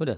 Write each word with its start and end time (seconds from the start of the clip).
Udah. 0.00 0.16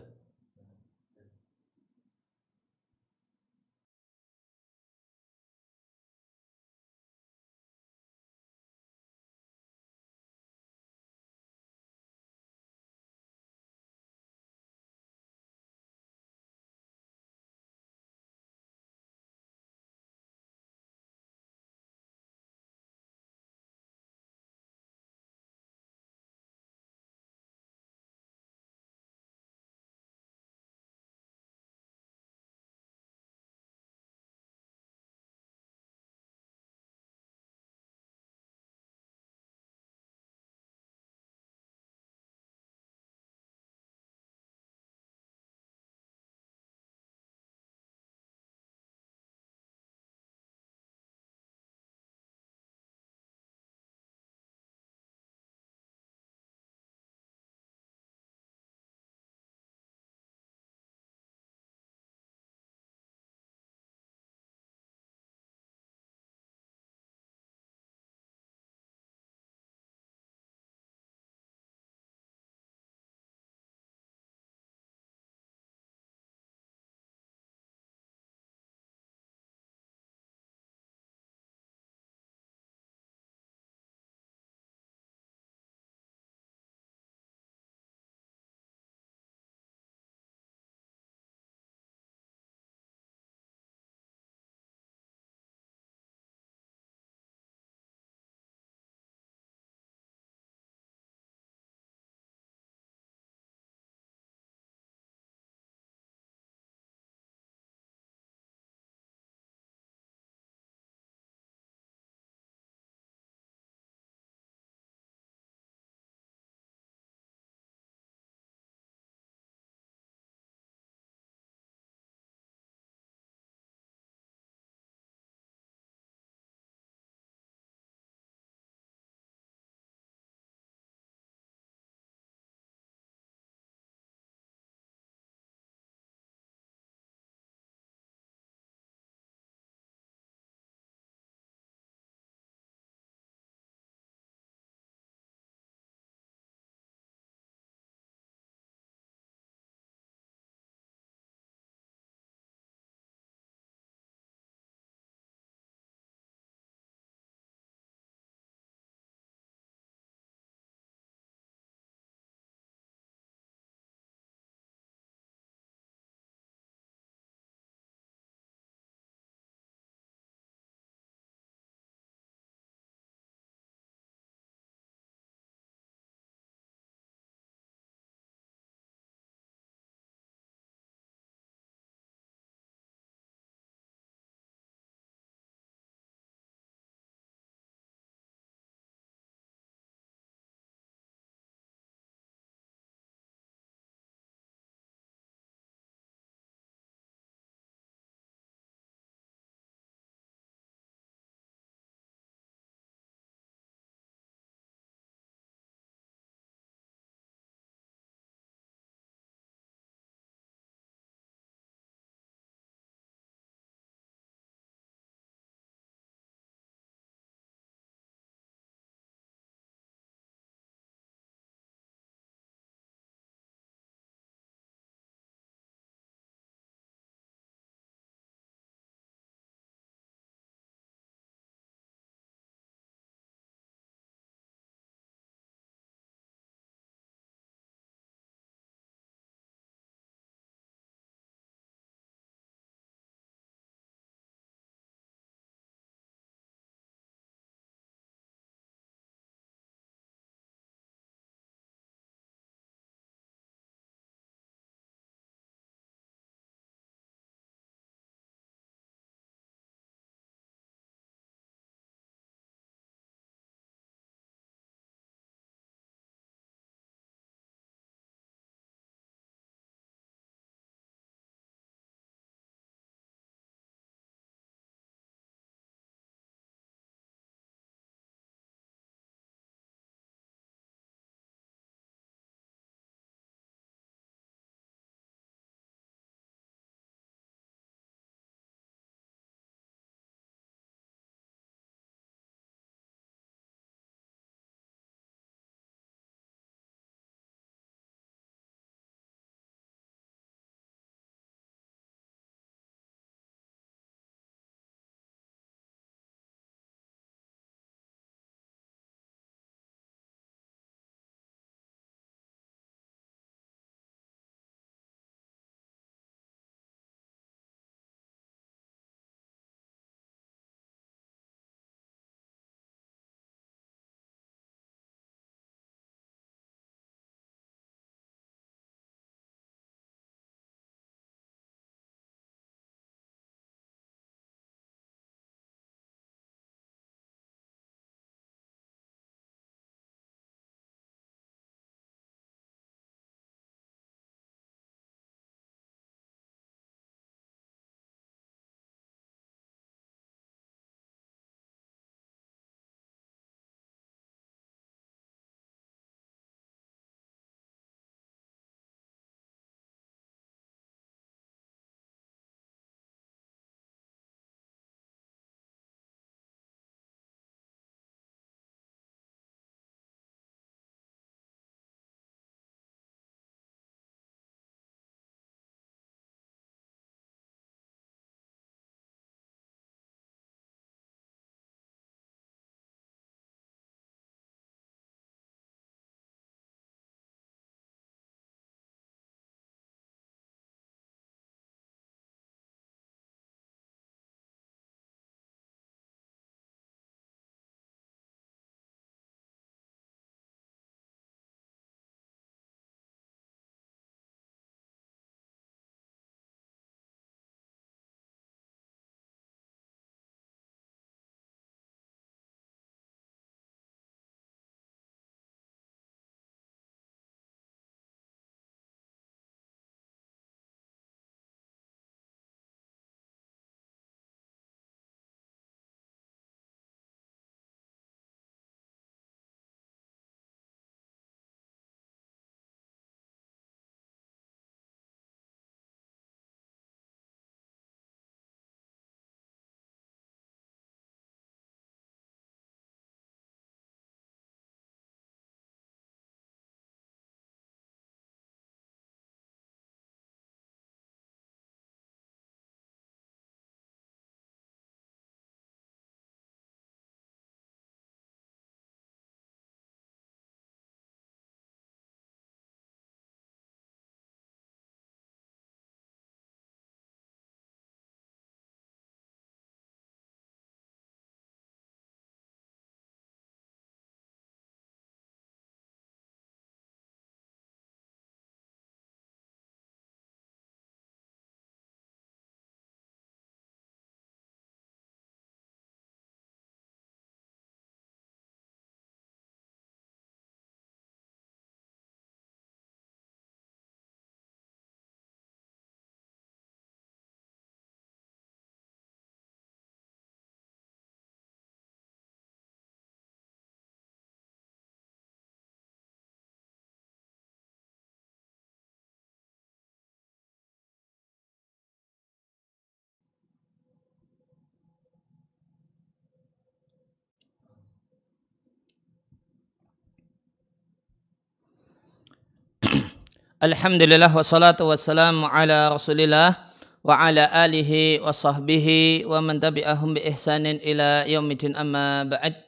Alhamdulillah 523.43 524.07
wassalatu 524.15 524.71
wassalamu 524.71 525.27
ala 525.27 525.75
rasulillah 525.75 526.55
wa 526.79 526.95
ala 526.95 527.27
alihi 527.27 527.99
wa 527.99 528.15
sahbihi 528.15 529.03
wa 529.03 529.19
man 529.19 529.43
tabi'ahum 529.43 529.99
bi 529.99 530.07
ihsanin 530.15 530.63
ila 530.63 531.03
yaumidin 531.11 531.59
amma 531.59 532.07
ba'd. 532.07 532.39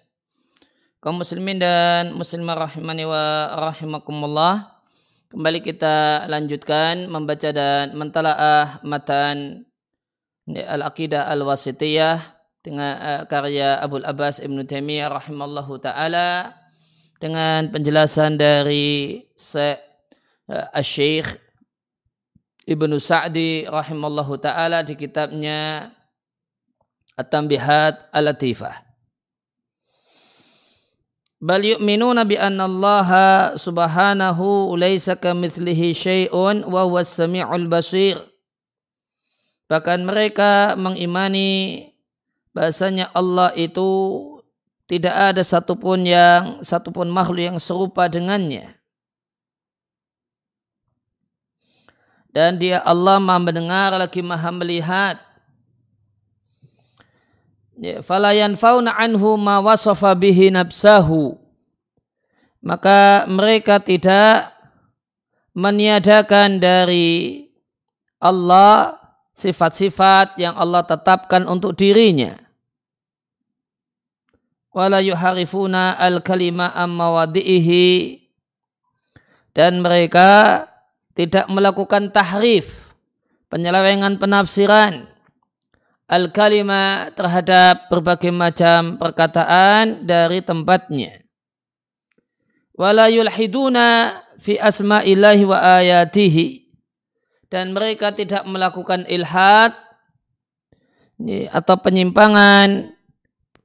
Kaum 1.02 1.18
muslimin 1.18 1.58
dan 1.58 2.14
muslimah 2.14 2.70
rahimani 2.70 3.10
wa 3.10 3.50
rahimakumullah 3.74 4.70
kembali 5.34 5.66
kita 5.66 6.30
lanjutkan 6.30 7.10
membaca 7.10 7.50
dan 7.50 7.98
mentalaah 7.98 8.78
matan 8.86 9.66
al-aqidah 10.46 11.26
al-wasitiyah 11.26 12.22
dengan 12.62 12.94
uh, 13.02 13.22
karya 13.26 13.82
Abdul 13.82 14.06
Abbas 14.06 14.38
Ibn 14.38 14.62
Taimiyah 14.62 15.10
rahimallahu 15.10 15.74
taala 15.82 16.54
dengan 17.18 17.66
penjelasan 17.74 18.38
dari 18.38 19.26
Syekh 19.34 19.93
uh, 20.48 20.82
Syekh 20.82 21.40
Ibnu 22.64 22.96
Sa'di 22.96 23.68
rahimallahu 23.68 24.40
taala 24.40 24.80
di 24.80 24.96
kitabnya 24.96 25.92
At-Tanbihat 27.14 28.10
Al-Latifah. 28.10 28.74
Bal 31.44 31.60
yu'minuna 31.76 32.24
bi 32.24 32.40
anna 32.40 32.64
Allah 32.64 33.08
subhanahu 33.60 34.72
laysa 34.80 35.12
kamitslihi 35.12 35.92
syai'un 35.92 36.64
wa 36.64 36.88
huwas 36.88 37.12
samiul 37.12 37.68
basir. 37.68 38.16
Bahkan 39.68 40.08
mereka 40.08 40.72
mengimani 40.80 41.92
bahasanya 42.56 43.12
Allah 43.12 43.52
itu 43.60 43.84
tidak 44.88 45.36
ada 45.36 45.42
satupun 45.44 46.08
yang 46.08 46.64
satupun 46.64 47.12
makhluk 47.12 47.52
yang 47.52 47.58
serupa 47.60 48.08
dengannya. 48.08 48.84
Dan 52.35 52.59
dia 52.59 52.83
Allah 52.83 53.23
maha 53.23 53.38
mendengar 53.38 53.95
lagi 53.95 54.19
maha 54.19 54.50
melihat. 54.50 55.23
Ya, 57.79 58.03
fala 58.03 58.35
yanfauna 58.35 58.91
anhu 58.99 59.38
ma 59.38 59.62
wasafa 59.62 60.11
bihi 60.19 60.50
nafsahu. 60.50 61.38
Maka 62.59 63.31
mereka 63.31 63.79
tidak 63.79 64.50
meniadakan 65.55 66.59
dari 66.59 67.47
Allah 68.19 68.99
sifat-sifat 69.38 70.35
yang 70.35 70.59
Allah 70.59 70.83
tetapkan 70.83 71.47
untuk 71.47 71.79
dirinya. 71.79 72.35
Wala 74.75 74.99
yuharifuna 74.99 75.95
al-kalima 76.03 76.75
amma 76.75 77.31
dan 79.55 79.79
mereka 79.79 80.67
tidak 81.14 81.47
melakukan 81.47 82.11
tahrif, 82.11 82.94
penyelewengan 83.50 84.18
penafsiran 84.18 85.06
al-kalima 86.11 87.11
terhadap 87.14 87.88
berbagai 87.88 88.35
macam 88.35 88.99
perkataan 88.99 90.04
dari 90.04 90.42
tempatnya. 90.42 91.23
Wala 92.75 93.06
yulhiduna 93.06 94.18
fi 94.42 94.59
asma'illahi 94.59 95.42
wa 95.47 95.59
ayatihi. 95.78 96.66
Dan 97.47 97.71
mereka 97.71 98.11
tidak 98.11 98.42
melakukan 98.50 99.06
ilhad 99.06 99.71
atau 101.54 101.76
penyimpangan 101.78 102.90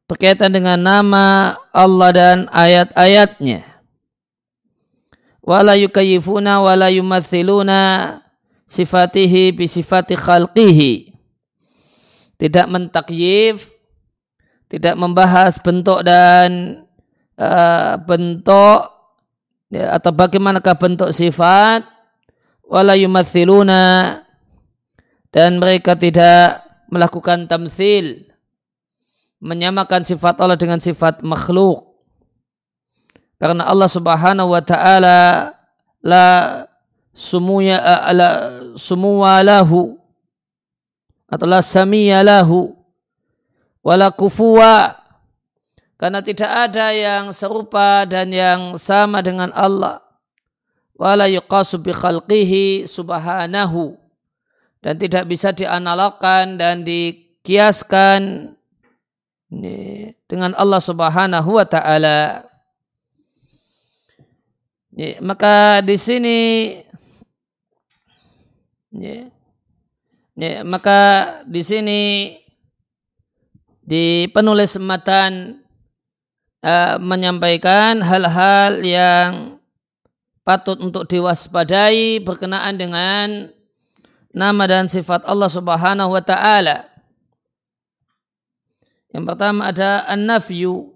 berkaitan 0.05 0.53
dengan 0.53 0.77
nama 0.77 1.57
Allah 1.73 2.09
dan 2.13 2.37
ayat-ayatnya 2.53 3.68
wala 5.49 5.73
yukayifuna 5.73 6.61
wala 6.61 6.93
yumathiluna 6.93 8.21
sifatihi 8.69 9.49
bisifati 9.57 10.13
khalqihi. 10.13 11.17
Tidak 12.37 12.69
mentakyif 12.69 13.73
tidak 14.69 14.93
membahas 15.01 15.57
bentuk 15.57 16.05
dan 16.05 16.85
uh, 17.41 17.97
bentuk 18.05 18.93
ya, 19.73 19.97
atau 19.97 20.13
bagaimanakah 20.13 20.77
bentuk 20.77 21.09
sifat. 21.09 21.81
Wala 22.69 22.93
yumathiluna 22.93 24.21
dan 25.33 25.57
mereka 25.57 25.97
tidak 25.97 26.61
melakukan 26.93 27.49
tamsil 27.49 28.29
menyamakan 29.41 30.05
sifat 30.05 30.37
Allah 30.37 30.53
dengan 30.53 30.77
sifat 30.77 31.25
makhluk 31.25 31.88
karena 33.39 33.65
Allah 33.65 33.89
Subhanahu 33.89 34.51
wa 34.51 34.61
taala 34.61 35.55
la 36.03 36.27
sumuya 37.15 37.79
ala 37.79 38.27
semua 38.75 39.39
lahu 39.41 39.95
atau 41.31 41.47
la 41.47 41.63
samiya 41.63 42.21
lahu 42.21 42.75
wala 43.81 44.11
kufuwa 44.11 44.99
karena 45.99 46.23
tidak 46.23 46.47
ada 46.47 46.95
yang 46.95 47.35
serupa 47.35 48.07
dan 48.07 48.31
yang 48.31 48.79
sama 48.79 49.19
dengan 49.19 49.51
Allah. 49.51 49.99
Wala 50.95 51.27
yuqasu 51.27 51.83
bi 51.83 51.91
khalqihi 51.91 52.87
subhanahu. 52.87 53.99
Dan 54.79 54.95
tidak 54.95 55.27
bisa 55.27 55.51
dianalogkan 55.51 56.55
dan 56.55 56.87
dikiaskan 56.87 58.55
dengan 60.23 60.55
Allah 60.55 60.79
Subhanahu 60.79 61.59
wa 61.59 61.67
taala 61.67 62.47
Ya, 64.99 65.15
maka 65.23 65.79
di 65.79 65.95
sini 65.95 66.39
ya, 68.91 69.31
ya, 70.35 70.59
maka 70.67 70.99
di 71.47 71.63
sini 71.63 72.01
di 73.79 74.27
penulis 74.35 74.75
matan 74.75 75.63
uh, 76.59 76.99
menyampaikan 76.99 78.03
hal-hal 78.03 78.83
yang 78.83 79.63
patut 80.43 80.75
untuk 80.83 81.07
diwaspadai 81.07 82.19
berkenaan 82.19 82.75
dengan 82.75 83.55
nama 84.35 84.63
dan 84.67 84.91
sifat 84.91 85.23
Allah 85.23 85.47
Subhanahu 85.47 86.11
wa 86.11 86.23
taala. 86.27 86.91
Yang 89.15 89.23
pertama 89.31 89.71
ada 89.71 90.03
an-nafyu 90.11 90.91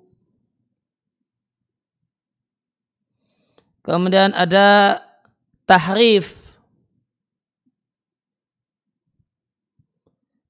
Kemudian 3.84 4.32
ada 4.32 5.04
tahrif. 5.68 6.40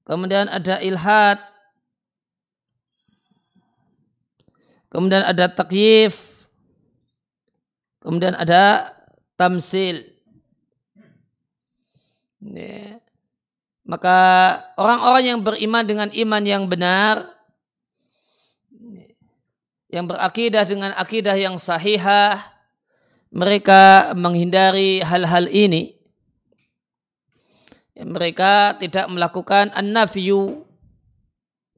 Kemudian 0.06 0.46
ada 0.46 0.78
ilhad. 0.78 1.42
Kemudian 4.94 5.26
ada 5.26 5.50
takyif. 5.50 6.46
Kemudian 7.98 8.38
ada 8.38 8.94
tamsil. 9.34 10.06
Ini. 12.38 13.02
Maka 13.82 14.16
orang-orang 14.78 15.24
yang 15.34 15.40
beriman 15.42 15.84
dengan 15.84 16.08
iman 16.14 16.42
yang 16.46 16.64
benar, 16.70 17.26
yang 19.90 20.06
berakidah 20.06 20.62
dengan 20.62 20.94
akidah 20.94 21.36
yang 21.36 21.58
sahihah, 21.58 22.53
mereka 23.34 24.14
menghindari 24.14 25.02
hal-hal 25.02 25.50
ini. 25.50 25.98
Mereka 27.98 28.78
tidak 28.78 29.10
melakukan 29.10 29.74
an-nafyu, 29.74 30.62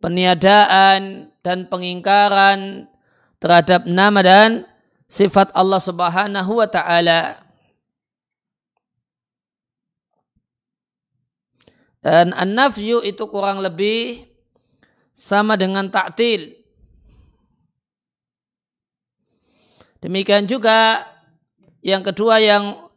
peniadaan 0.04 1.32
dan 1.40 1.64
pengingkaran 1.68 2.88
terhadap 3.40 3.88
nama 3.88 4.20
dan 4.20 4.50
sifat 5.08 5.48
Allah 5.56 5.80
Subhanahu 5.80 6.60
wa 6.60 6.68
taala. 6.68 7.40
Dan 12.04 12.36
an-nafyu 12.36 13.00
itu 13.00 13.25
kurang 13.32 13.64
lebih 13.64 14.28
sama 15.16 15.56
dengan 15.56 15.88
taktil. 15.88 16.52
Demikian 20.04 20.44
juga 20.44 21.02
yang 21.87 22.02
kedua 22.02 22.43
yang 22.43 22.90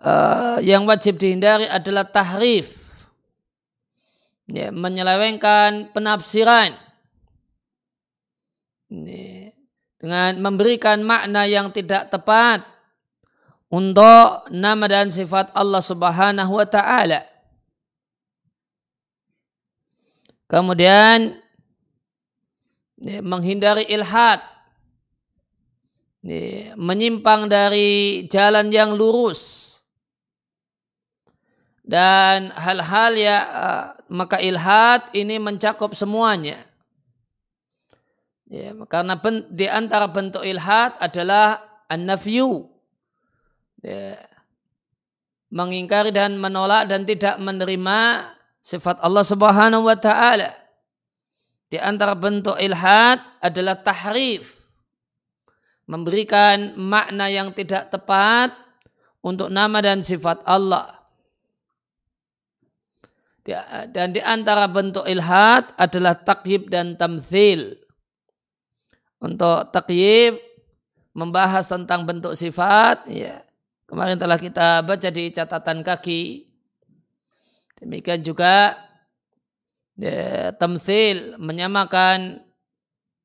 uh, 0.00 0.56
yang 0.64 0.88
wajib 0.88 1.20
dihindari 1.20 1.68
adalah 1.68 2.08
tahrif. 2.08 2.80
Ya, 4.48 4.72
menyelewengkan 4.72 5.92
penafsiran. 5.92 6.72
Ya, 8.88 9.52
dengan 10.00 10.40
memberikan 10.40 11.04
makna 11.04 11.44
yang 11.44 11.68
tidak 11.68 12.08
tepat 12.08 12.64
untuk 13.68 14.48
nama 14.48 14.88
dan 14.88 15.12
sifat 15.12 15.52
Allah 15.52 15.84
Subhanahu 15.84 16.56
wa 16.56 16.66
taala. 16.66 17.28
Kemudian 20.50 21.38
ya, 22.98 23.20
menghindari 23.22 23.86
ilhad 23.86 24.42
menyimpang 26.76 27.50
dari 27.50 28.24
jalan 28.28 28.70
yang 28.70 28.94
lurus 28.94 29.70
dan 31.90 32.54
hal-hal 32.54 33.18
ya 33.18 33.38
uh, 33.50 33.84
maka 34.14 34.38
ilhad 34.38 35.10
ini 35.10 35.42
mencakup 35.42 35.90
semuanya. 35.98 36.62
Ya, 38.46 38.74
karena 38.86 39.18
di 39.50 39.66
antara 39.66 40.06
bentuk 40.06 40.42
ilhad 40.46 40.94
adalah 41.02 41.62
an-nafyu. 41.90 42.66
Ya, 43.82 44.18
mengingkari 45.50 46.14
dan 46.14 46.38
menolak 46.38 46.86
dan 46.86 47.02
tidak 47.02 47.42
menerima 47.42 48.30
sifat 48.62 49.02
Allah 49.02 49.26
Subhanahu 49.26 49.90
wa 49.90 49.98
taala. 49.98 50.54
Di 51.70 51.78
antara 51.78 52.14
bentuk 52.14 52.54
ilhad 52.58 53.18
adalah 53.42 53.78
tahrif. 53.82 54.59
Memberikan 55.90 56.78
makna 56.78 57.26
yang 57.26 57.50
tidak 57.50 57.90
tepat 57.90 58.54
untuk 59.26 59.50
nama 59.50 59.82
dan 59.82 60.06
sifat 60.06 60.38
Allah 60.46 61.00
dan 63.90 64.14
di 64.14 64.20
antara 64.20 64.68
bentuk 64.68 65.04
ilhad 65.08 65.72
adalah 65.74 66.14
takyib 66.14 66.68
dan 66.68 66.94
tamthil. 66.94 67.74
Untuk 69.20 69.68
takyib 69.72 70.40
membahas 71.12 71.68
tentang 71.68 72.08
bentuk 72.08 72.32
sifat, 72.38 73.04
ya. 73.10 73.44
Kemarin 73.84 74.16
telah 74.16 74.38
kita 74.38 74.86
baca 74.86 75.08
di 75.10 75.34
catatan 75.34 75.82
kaki. 75.82 76.46
Demikian 77.82 78.22
juga 78.22 78.78
ya, 79.98 80.54
tamthil 80.54 81.34
menyamakan 81.42 82.38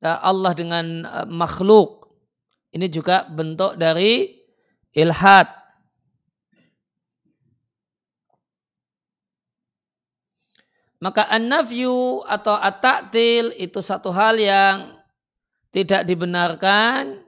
ya, 0.02 0.18
Allah 0.18 0.52
dengan 0.58 1.06
uh, 1.06 1.28
makhluk. 1.30 2.05
Ini 2.76 2.92
juga 2.92 3.24
bentuk 3.24 3.80
dari 3.80 4.36
ilhad. 4.92 5.48
Maka 11.00 11.24
an-nafyu 11.32 12.20
atau 12.28 12.60
at-ta'til 12.60 13.56
itu 13.56 13.80
satu 13.80 14.12
hal 14.12 14.36
yang 14.36 14.92
tidak 15.72 16.04
dibenarkan. 16.04 17.24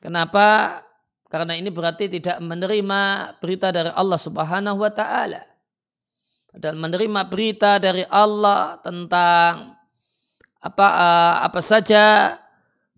Kenapa? 0.00 0.80
Karena 1.28 1.52
ini 1.52 1.68
berarti 1.68 2.08
tidak 2.08 2.40
menerima 2.40 3.36
berita 3.44 3.68
dari 3.68 3.92
Allah 3.92 4.16
Subhanahu 4.16 4.80
wa 4.80 4.92
taala. 4.92 5.44
Dan 6.56 6.80
menerima 6.80 7.28
berita 7.28 7.76
dari 7.76 8.08
Allah 8.08 8.80
tentang 8.80 9.76
apa 10.64 10.88
apa 11.44 11.60
saja 11.60 12.34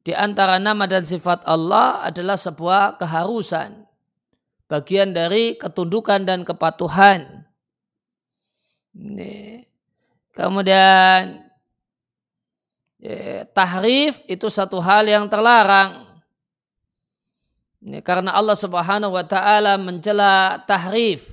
di 0.01 0.17
antara 0.17 0.57
nama 0.57 0.89
dan 0.89 1.05
sifat 1.05 1.45
Allah 1.45 2.01
adalah 2.05 2.41
sebuah 2.41 2.97
keharusan. 2.97 3.85
Bagian 4.71 5.13
dari 5.13 5.59
ketundukan 5.59 6.25
dan 6.25 6.47
kepatuhan. 6.47 7.45
Ini. 8.97 9.67
Kemudian 10.31 11.43
ya, 13.03 13.45
tahrif 13.51 14.23
itu 14.31 14.47
satu 14.47 14.79
hal 14.81 15.05
yang 15.11 15.27
terlarang. 15.27 16.07
Ini 17.83 18.01
karena 18.01 18.33
Allah 18.33 18.57
Subhanahu 18.57 19.17
wa 19.17 19.25
taala 19.27 19.77
mencela 19.77 20.63
tahrif 20.65 21.27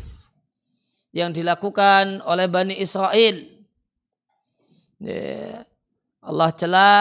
yang 1.13 1.31
dilakukan 1.31 2.25
oleh 2.25 2.49
Bani 2.49 2.75
Israel. 2.81 3.37
Ya, 4.97 5.63
Allah 6.25 6.49
cela 6.57 6.91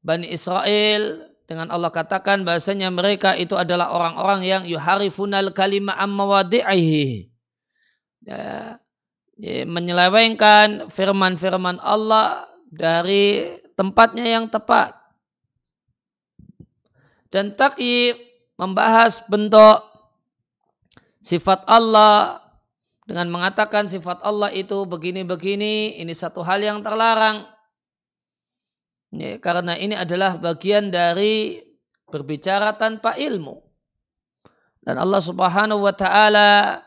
Bani 0.00 0.32
Israel 0.32 1.28
dengan 1.44 1.68
Allah 1.68 1.90
katakan 1.90 2.46
bahasanya 2.46 2.88
mereka 2.94 3.34
itu 3.34 3.58
adalah 3.58 3.90
orang-orang 3.90 4.40
yang 4.46 4.62
yuharifunal 4.64 5.50
kalima 5.50 5.98
amma 5.98 6.24
wadi'ihi. 6.24 7.26
Ya, 8.22 8.78
menyelewengkan 9.66 10.92
firman-firman 10.92 11.82
Allah 11.82 12.46
dari 12.70 13.58
tempatnya 13.74 14.38
yang 14.38 14.46
tepat. 14.46 14.94
Dan 17.34 17.54
takyib 17.58 18.14
membahas 18.54 19.22
bentuk 19.26 19.82
sifat 21.18 21.66
Allah 21.66 22.38
dengan 23.10 23.26
mengatakan 23.26 23.90
sifat 23.90 24.22
Allah 24.22 24.54
itu 24.54 24.86
begini-begini, 24.86 25.98
ini 25.98 26.14
satu 26.14 26.46
hal 26.46 26.62
yang 26.62 26.78
terlarang. 26.78 27.42
Ya, 29.10 29.42
karena 29.42 29.74
ini 29.74 29.98
adalah 29.98 30.38
bagian 30.38 30.94
dari 30.94 31.58
berbicara 32.06 32.78
tanpa 32.78 33.18
ilmu. 33.18 33.58
Dan 34.80 34.96
Allah 35.02 35.22
subhanahu 35.22 35.82
wa 35.82 35.94
ta'ala 35.94 36.80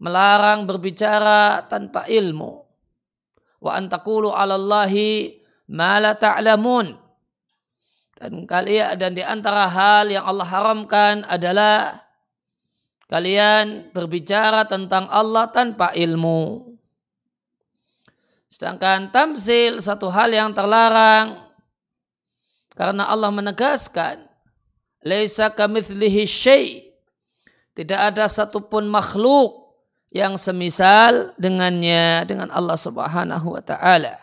melarang 0.00 0.64
berbicara 0.64 1.68
tanpa 1.68 2.08
ilmu. 2.08 2.64
Wa 3.60 3.76
antakulu 3.76 4.32
alallahi 4.32 5.36
ma 5.72 6.00
la 6.00 6.16
ta'lamun. 6.16 6.96
Dan 8.16 8.48
kalian 8.48 8.96
dan 8.96 9.12
di 9.12 9.20
antara 9.20 9.68
hal 9.68 10.08
yang 10.08 10.24
Allah 10.24 10.48
haramkan 10.48 11.28
adalah 11.28 12.00
kalian 13.12 13.92
berbicara 13.92 14.64
tentang 14.64 15.04
Allah 15.12 15.52
tanpa 15.52 15.92
ilmu. 15.92 16.72
Sedangkan 18.48 19.12
tamsil 19.12 19.84
satu 19.84 20.08
hal 20.08 20.32
yang 20.32 20.56
terlarang 20.56 21.45
karena 22.76 23.08
Allah 23.08 23.32
menegaskan 23.32 24.28
laisa 25.00 25.48
kamitslihi 25.48 26.28
syai' 26.28 26.86
tidak 27.72 28.12
ada 28.12 28.28
satupun 28.28 28.88
makhluk 28.88 29.66
yang 30.12 30.40
semisal 30.40 31.36
dengannya 31.36 32.24
dengan 32.24 32.48
Allah 32.48 32.76
Subhanahu 32.76 33.52
wa 33.52 33.60
taala. 33.60 34.16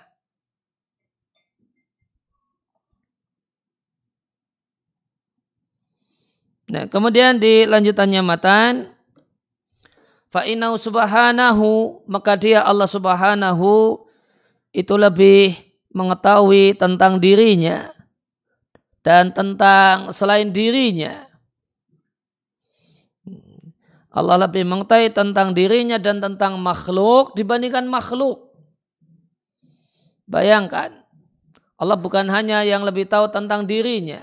Nah, 6.74 6.90
kemudian 6.90 7.38
di 7.38 7.70
lanjutannya 7.70 8.26
matan 8.26 8.90
fa'inau 10.34 10.74
subhanahu 10.74 12.02
maka 12.10 12.34
dia 12.34 12.66
Allah 12.66 12.90
Subhanahu 12.90 14.02
itu 14.74 14.98
lebih 14.98 15.54
mengetahui 15.94 16.74
tentang 16.74 17.22
dirinya 17.22 17.93
dan 19.04 19.36
tentang 19.36 20.16
selain 20.16 20.50
dirinya 20.50 21.28
Allah 24.14 24.46
lebih 24.46 24.62
mengetahui 24.62 25.10
tentang 25.10 25.58
dirinya 25.58 25.98
dan 25.98 26.22
tentang 26.22 26.62
makhluk 26.62 27.34
dibandingkan 27.34 27.90
makhluk. 27.90 28.54
Bayangkan, 30.30 30.94
Allah 31.82 31.98
bukan 31.98 32.30
hanya 32.30 32.62
yang 32.62 32.86
lebih 32.86 33.10
tahu 33.10 33.34
tentang 33.34 33.66
dirinya. 33.66 34.22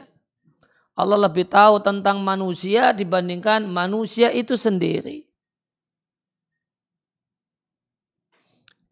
Allah 0.94 1.26
lebih 1.26 1.42
tahu 1.50 1.82
tentang 1.82 2.22
manusia 2.22 2.94
dibandingkan 2.94 3.66
manusia 3.66 4.30
itu 4.30 4.54
sendiri. 4.54 5.26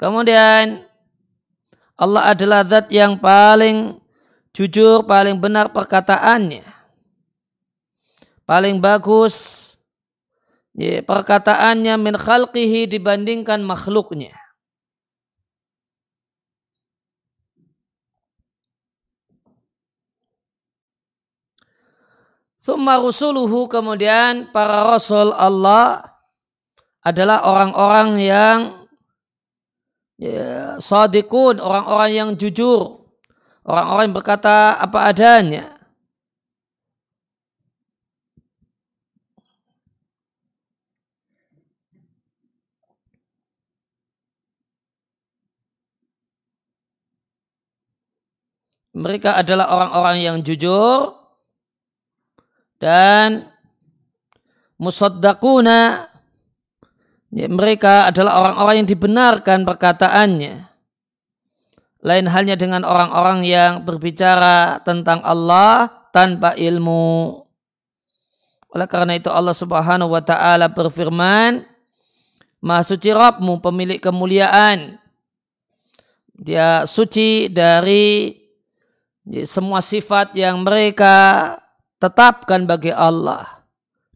Kemudian 0.02 0.82
Allah 1.94 2.34
adalah 2.34 2.66
zat 2.66 2.90
yang 2.90 3.18
paling 3.22 3.97
jujur, 4.58 5.06
paling 5.06 5.38
benar 5.38 5.70
perkataannya. 5.70 6.66
Paling 8.42 8.82
bagus 8.82 9.78
ya, 10.74 10.98
perkataannya 11.06 11.94
min 11.94 12.18
khalqihi 12.18 12.90
dibandingkan 12.90 13.62
makhluknya. 13.62 14.34
Thumma 22.58 22.98
rusuluhu 23.00 23.70
kemudian 23.70 24.50
para 24.50 24.84
rasul 24.84 25.32
Allah 25.32 26.04
adalah 27.00 27.46
orang-orang 27.46 28.10
yang 28.20 28.58
ya, 30.20 30.76
sadikun, 30.76 31.64
orang-orang 31.64 32.10
yang 32.12 32.30
jujur, 32.36 33.07
orang-orang 33.68 34.04
yang 34.08 34.16
berkata 34.16 34.56
apa 34.80 34.98
adanya. 35.12 35.78
mereka 48.98 49.38
adalah 49.38 49.70
orang-orang 49.70 50.18
yang 50.18 50.36
jujur 50.42 51.14
dan 52.82 53.46
musaddaquna 54.74 56.10
mereka 57.30 58.10
adalah 58.10 58.42
orang-orang 58.42 58.82
yang 58.82 58.88
dibenarkan 58.90 59.62
perkataannya 59.62 60.66
lain 61.98 62.26
halnya 62.30 62.54
dengan 62.54 62.86
orang-orang 62.86 63.42
yang 63.42 63.82
berbicara 63.82 64.78
tentang 64.86 65.18
Allah 65.26 65.90
tanpa 66.14 66.54
ilmu 66.54 67.42
oleh 68.68 68.86
karena 68.86 69.16
itu 69.16 69.32
Allah 69.32 69.56
Subhanahu 69.56 70.12
wa 70.12 70.22
taala 70.22 70.68
berfirman 70.68 71.64
Maha 72.58 72.82
suci 72.82 73.14
Rabbmu 73.14 73.62
pemilik 73.62 74.02
kemuliaan. 74.02 74.98
Dia 76.34 76.82
suci 76.86 77.46
dari 77.50 78.34
semua 79.46 79.78
sifat 79.78 80.34
yang 80.34 80.66
mereka 80.66 81.54
tetapkan 82.02 82.66
bagi 82.66 82.90
Allah 82.90 83.66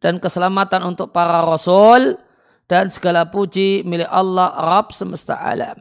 dan 0.03 0.19
keselamatan 0.19 0.83
untuk 0.87 1.15
para 1.15 1.43
rasul 1.43 2.19
dan 2.67 2.91
segala 2.91 3.27
puji 3.27 3.87
milik 3.87 4.11
Allah 4.11 4.51
Rabb 4.55 4.91
semesta 4.91 5.39
alam. 5.39 5.79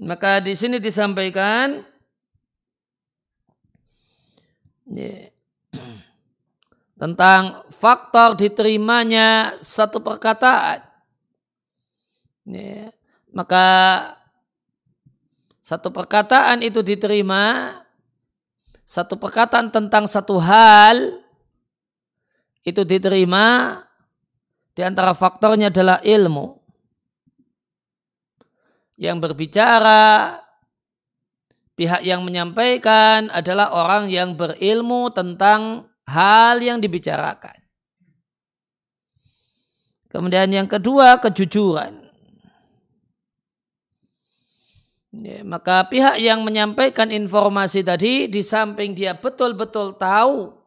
Maka 0.00 0.40
di 0.40 0.56
sini 0.56 0.80
disampaikan 0.80 1.84
tentang 6.96 7.68
faktor 7.68 8.32
diterimanya 8.36 9.60
satu 9.60 10.00
perkataan. 10.00 10.80
Maka 13.30 13.66
satu 15.60 15.92
perkataan 15.92 16.64
itu 16.64 16.80
diterima, 16.80 17.76
satu 18.82 19.20
perkataan 19.20 19.70
tentang 19.70 20.08
satu 20.08 20.40
hal 20.42 21.22
itu 22.66 22.84
diterima, 22.84 23.78
di 24.72 24.82
antara 24.84 25.12
faktornya 25.16 25.68
adalah 25.72 26.00
ilmu. 26.04 26.59
Yang 29.00 29.16
berbicara, 29.32 30.36
pihak 31.72 32.04
yang 32.04 32.20
menyampaikan 32.20 33.32
adalah 33.32 33.72
orang 33.72 34.12
yang 34.12 34.36
berilmu 34.36 35.08
tentang 35.08 35.88
hal 36.04 36.60
yang 36.60 36.84
dibicarakan. 36.84 37.56
Kemudian 40.12 40.52
yang 40.52 40.68
kedua, 40.68 41.16
kejujuran. 41.16 42.02
Ya, 45.10 45.42
maka 45.42 45.88
pihak 45.88 46.20
yang 46.20 46.44
menyampaikan 46.44 47.08
informasi 47.10 47.82
tadi 47.82 48.30
di 48.30 48.46
samping 48.46 48.94
dia 48.94 49.16
betul-betul 49.16 49.98
tahu 49.98 50.60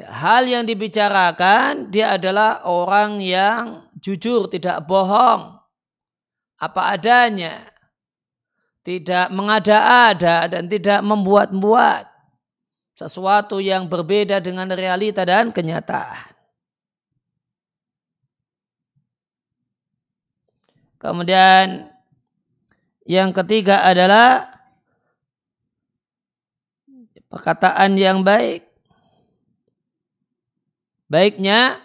hal 0.00 0.48
yang 0.48 0.64
dibicarakan, 0.64 1.92
dia 1.92 2.16
adalah 2.16 2.64
orang 2.64 3.20
yang 3.20 3.84
jujur, 4.00 4.48
tidak 4.48 4.88
bohong, 4.88 5.61
apa 6.62 6.94
adanya, 6.94 7.66
tidak 8.86 9.34
mengada-ada 9.34 10.46
dan 10.46 10.70
tidak 10.70 11.02
membuat-buat 11.02 12.06
sesuatu 12.94 13.58
yang 13.58 13.90
berbeda 13.90 14.38
dengan 14.38 14.70
realita 14.70 15.26
dan 15.26 15.50
kenyataan. 15.50 16.30
Kemudian 21.02 21.90
yang 23.02 23.34
ketiga 23.34 23.82
adalah 23.82 24.46
perkataan 27.26 27.98
yang 27.98 28.22
baik. 28.22 28.62
Baiknya 31.10 31.82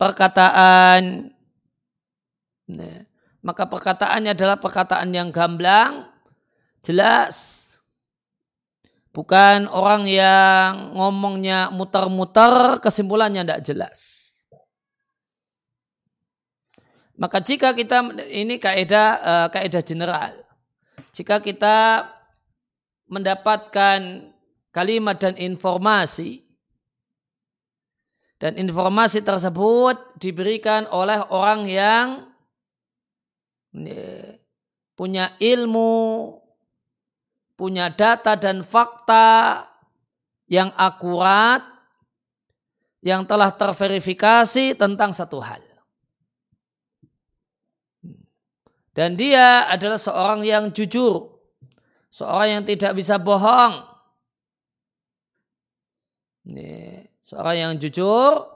perkataan 0.00 1.28
nah, 2.72 3.03
maka 3.44 3.68
perkataannya 3.68 4.32
adalah 4.32 4.56
perkataan 4.56 5.12
yang 5.12 5.28
gamblang, 5.28 6.08
jelas. 6.80 7.60
Bukan 9.14 9.70
orang 9.70 10.10
yang 10.10 10.96
ngomongnya 10.96 11.70
muter-muter, 11.70 12.82
kesimpulannya 12.82 13.46
tidak 13.46 13.62
jelas. 13.62 13.98
Maka 17.14 17.38
jika 17.38 17.70
kita 17.78 18.26
ini 18.26 18.58
kaidah 18.58 19.08
uh, 19.22 19.46
kaidah 19.54 19.86
general 19.86 20.34
jika 21.14 21.38
kita 21.38 22.10
mendapatkan 23.06 24.34
kalimat 24.74 25.14
dan 25.14 25.38
informasi 25.38 26.42
dan 28.42 28.58
informasi 28.58 29.22
tersebut 29.22 30.18
diberikan 30.18 30.90
oleh 30.90 31.22
orang 31.30 31.70
yang 31.70 32.33
punya 34.94 35.34
ilmu, 35.42 36.30
punya 37.58 37.90
data 37.90 38.38
dan 38.38 38.62
fakta 38.62 39.66
yang 40.46 40.70
akurat, 40.78 41.62
yang 43.04 43.26
telah 43.26 43.52
terverifikasi 43.52 44.78
tentang 44.78 45.10
satu 45.10 45.42
hal. 45.42 45.60
Dan 48.94 49.18
dia 49.18 49.66
adalah 49.66 49.98
seorang 49.98 50.46
yang 50.46 50.70
jujur. 50.70 51.34
Seorang 52.14 52.62
yang 52.62 52.62
tidak 52.62 52.94
bisa 52.94 53.18
bohong. 53.18 53.82
Ini, 56.46 57.02
seorang 57.18 57.56
yang 57.58 57.72
jujur, 57.74 58.46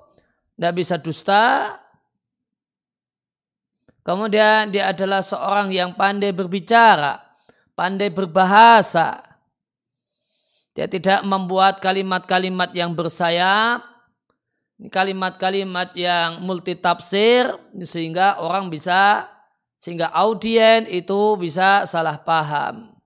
tidak 0.55 0.75
bisa 0.79 0.95
dusta. 1.03 1.75
Kemudian 4.09 4.73
dia 4.73 4.89
adalah 4.89 5.21
seorang 5.21 5.69
yang 5.69 5.93
pandai 5.93 6.33
berbicara, 6.33 7.21
pandai 7.77 8.09
berbahasa. 8.09 9.21
Dia 10.73 10.89
tidak 10.89 11.21
membuat 11.29 11.77
kalimat-kalimat 11.85 12.73
yang 12.73 12.97
bersayap, 12.97 13.85
kalimat-kalimat 14.89 15.93
yang 15.93 16.41
multitafsir 16.41 17.53
sehingga 17.85 18.41
orang 18.41 18.73
bisa 18.73 19.29
sehingga 19.77 20.09
audien 20.17 20.89
itu 20.89 21.37
bisa 21.37 21.85
salah 21.85 22.17
paham. 22.17 22.97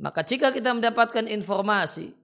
Maka 0.00 0.24
jika 0.24 0.48
kita 0.48 0.72
mendapatkan 0.72 1.28
informasi 1.28 2.16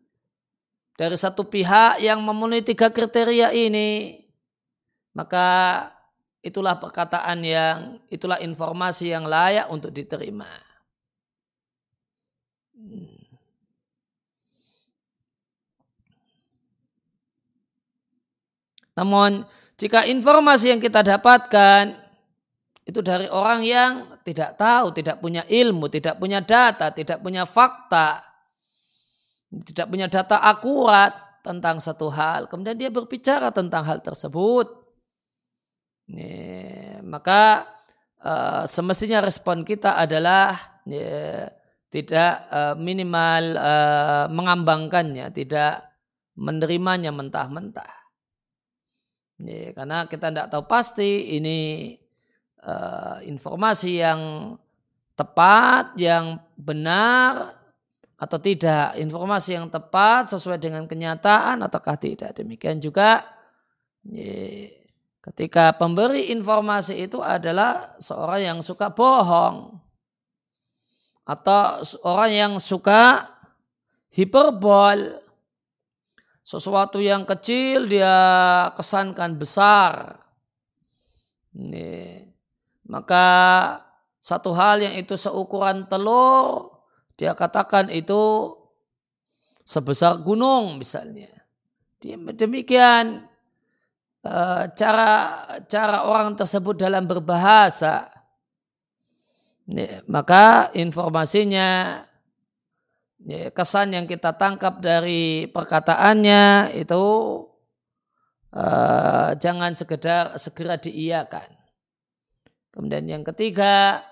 dari 0.97 1.17
satu 1.21 1.45
pihak 1.45 2.01
yang 2.01 2.25
memenuhi 2.25 2.65
tiga 2.65 2.89
kriteria 2.89 3.53
ini, 3.53 4.17
maka 5.13 5.47
itulah 6.43 6.79
perkataan 6.79 7.43
yang, 7.43 7.99
itulah 8.09 8.39
informasi 8.39 9.11
yang 9.11 9.27
layak 9.27 9.67
untuk 9.69 9.91
diterima. 9.91 10.49
Namun 18.99 19.47
jika 19.79 20.03
informasi 20.11 20.75
yang 20.75 20.83
kita 20.83 21.07
dapatkan 21.07 21.95
itu 22.83 22.99
dari 22.99 23.31
orang 23.31 23.63
yang 23.63 23.93
tidak 24.27 24.59
tahu, 24.59 24.91
tidak 24.91 25.23
punya 25.23 25.47
ilmu, 25.47 25.87
tidak 25.87 26.19
punya 26.19 26.43
data, 26.43 26.91
tidak 26.91 27.23
punya 27.23 27.47
fakta, 27.47 28.25
tidak 29.69 29.87
punya 29.87 30.11
data 30.11 30.43
akurat 30.43 31.15
tentang 31.47 31.79
satu 31.79 32.11
hal. 32.11 32.51
Kemudian 32.51 32.75
dia 32.75 32.91
berbicara 32.91 33.55
tentang 33.55 33.87
hal 33.87 34.03
tersebut. 34.03 34.78
Ini, 36.09 36.33
maka 37.05 37.69
uh, 38.25 38.65
semestinya 38.65 39.21
respon 39.21 39.61
kita 39.61 40.01
adalah 40.01 40.57
ya, 40.89 41.53
tidak 41.93 42.33
uh, 42.49 42.75
minimal 42.77 43.45
uh, 43.57 44.27
mengambangkannya, 44.33 45.29
tidak 45.37 45.85
menerimanya 46.39 47.13
mentah-mentah. 47.13 47.93
karena 49.77 50.09
kita 50.11 50.33
tidak 50.33 50.49
tahu 50.51 50.65
pasti 50.67 51.39
ini 51.39 51.95
uh, 52.65 53.23
informasi 53.23 54.03
yang 54.03 54.21
tepat, 55.15 55.95
yang 55.99 56.39
benar 56.55 57.55
atau 58.19 58.39
tidak, 58.43 58.99
informasi 58.99 59.55
yang 59.55 59.71
tepat 59.71 60.35
sesuai 60.35 60.59
dengan 60.59 60.87
kenyataan 60.91 61.63
ataukah 61.63 61.95
tidak. 61.95 62.35
Demikian 62.35 62.83
juga 62.83 63.23
ketika 65.29 65.77
pemberi 65.77 66.33
informasi 66.33 67.05
itu 67.05 67.21
adalah 67.21 68.01
seorang 68.01 68.41
yang 68.41 68.59
suka 68.65 68.89
bohong 68.89 69.77
atau 71.29 71.85
orang 72.09 72.33
yang 72.33 72.53
suka 72.57 73.29
hiperbol 74.09 75.21
sesuatu 76.41 76.97
yang 76.97 77.29
kecil 77.29 77.85
dia 77.85 78.17
kesankan 78.73 79.37
besar. 79.37 80.17
Ini 81.53 82.25
maka 82.89 83.29
satu 84.25 84.57
hal 84.57 84.81
yang 84.81 84.97
itu 84.97 85.13
seukuran 85.13 85.85
telur, 85.93 86.73
dia 87.21 87.37
katakan 87.37 87.93
itu 87.93 88.57
sebesar 89.69 90.25
gunung 90.25 90.81
misalnya. 90.81 91.29
Demikian 92.33 93.28
cara 94.75 95.11
cara 95.69 95.99
orang 96.05 96.35
tersebut 96.35 96.75
dalam 96.79 97.07
berbahasa. 97.07 98.11
Maka 100.09 100.73
informasinya 100.73 102.01
kesan 103.53 103.93
yang 103.93 104.07
kita 104.09 104.33
tangkap 104.39 104.81
dari 104.81 105.45
perkataannya 105.51 106.73
itu 106.79 107.05
uh, 108.55 109.31
jangan 109.37 109.77
sekedar 109.77 110.39
segera 110.41 110.81
diiyakan. 110.81 111.53
Kemudian 112.73 113.05
yang 113.11 113.25
ketiga, 113.27 114.07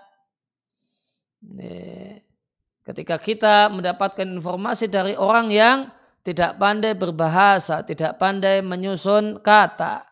ketika 2.82 3.16
kita 3.16 3.70
mendapatkan 3.70 4.26
informasi 4.26 4.90
dari 4.90 5.14
orang 5.14 5.54
yang 5.54 5.86
tidak 6.26 6.58
pandai 6.58 6.98
berbahasa, 6.98 7.86
tidak 7.86 8.18
pandai 8.18 8.58
menyusun 8.58 9.38
kata, 9.38 10.02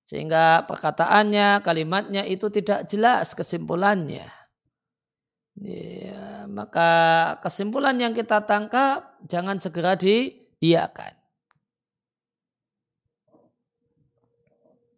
sehingga 0.00 0.64
perkataannya, 0.64 1.60
kalimatnya 1.60 2.24
itu 2.24 2.48
tidak 2.48 2.88
jelas 2.88 3.36
kesimpulannya. 3.36 4.24
Ya, 5.60 6.48
maka 6.48 6.90
kesimpulan 7.44 8.00
yang 8.00 8.16
kita 8.16 8.40
tangkap 8.48 9.20
jangan 9.28 9.60
segera 9.60 10.00
diiyakan. 10.00 11.12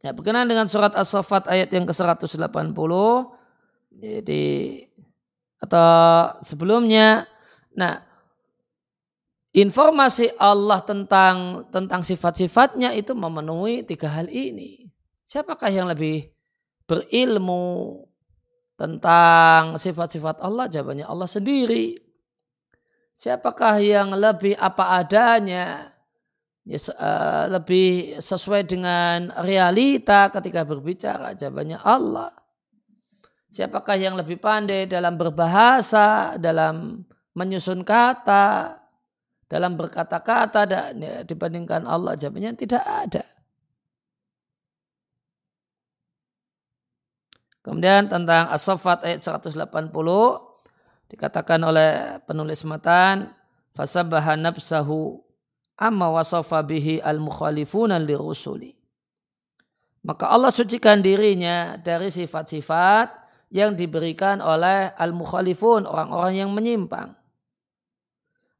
Ya, 0.06 0.14
berkenaan 0.14 0.46
dengan 0.46 0.70
surat 0.70 0.94
As-Saffat 0.94 1.50
ayat 1.50 1.74
yang 1.74 1.86
ke-180 1.90 2.92
jadi 3.92 4.44
atau 5.62 5.90
sebelumnya 6.42 7.30
nah 7.78 8.11
informasi 9.52 10.32
Allah 10.40 10.80
tentang 10.80 11.68
tentang 11.68 12.00
sifat-sifatnya 12.00 12.96
itu 12.96 13.12
memenuhi 13.12 13.84
tiga 13.84 14.08
hal 14.08 14.28
ini. 14.32 14.88
Siapakah 15.28 15.72
yang 15.72 15.88
lebih 15.88 16.28
berilmu 16.88 18.04
tentang 18.76 19.76
sifat-sifat 19.76 20.40
Allah? 20.44 20.68
Jawabannya 20.68 21.06
Allah 21.08 21.28
sendiri. 21.28 21.96
Siapakah 23.12 23.80
yang 23.80 24.16
lebih 24.16 24.56
apa 24.56 24.98
adanya? 25.00 25.92
Ya, 26.62 26.78
uh, 26.78 27.50
lebih 27.50 28.22
sesuai 28.22 28.64
dengan 28.64 29.34
realita 29.42 30.30
ketika 30.30 30.62
berbicara? 30.62 31.34
Jawabannya 31.36 31.80
Allah. 31.80 32.32
Siapakah 33.52 34.00
yang 34.00 34.16
lebih 34.16 34.40
pandai 34.40 34.88
dalam 34.88 35.20
berbahasa, 35.20 36.40
dalam 36.40 37.04
menyusun 37.36 37.84
kata, 37.84 38.81
dalam 39.52 39.76
berkata-kata 39.76 40.64
ya, 40.96 41.20
dibandingkan 41.28 41.84
Allah? 41.84 42.16
Jawabannya 42.16 42.56
tidak 42.56 42.80
ada. 42.80 43.20
Kemudian 47.60 48.08
tentang 48.08 48.48
As-Saffat 48.48 49.04
ayat 49.04 49.20
180 49.20 49.60
dikatakan 51.12 51.60
oleh 51.62 52.16
penulis 52.24 52.64
matan 52.64 53.30
fasabaha 53.76 54.34
nafsahu 54.40 55.20
amma 55.76 56.08
wasafa 56.08 56.64
bihi 56.64 57.04
al-mukhalifuna 57.04 58.00
lirusuli. 58.00 58.72
Maka 60.02 60.32
Allah 60.32 60.50
sucikan 60.50 60.98
dirinya 61.04 61.78
dari 61.78 62.10
sifat-sifat 62.10 63.14
yang 63.54 63.76
diberikan 63.76 64.42
oleh 64.42 64.90
al-mukhalifun, 64.98 65.86
orang-orang 65.86 66.34
yang 66.42 66.50
menyimpang. 66.50 67.21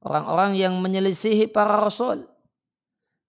Orang-orang 0.02 0.58
yang 0.58 0.74
menyelisihi 0.82 1.46
para 1.46 1.78
rasul. 1.78 2.26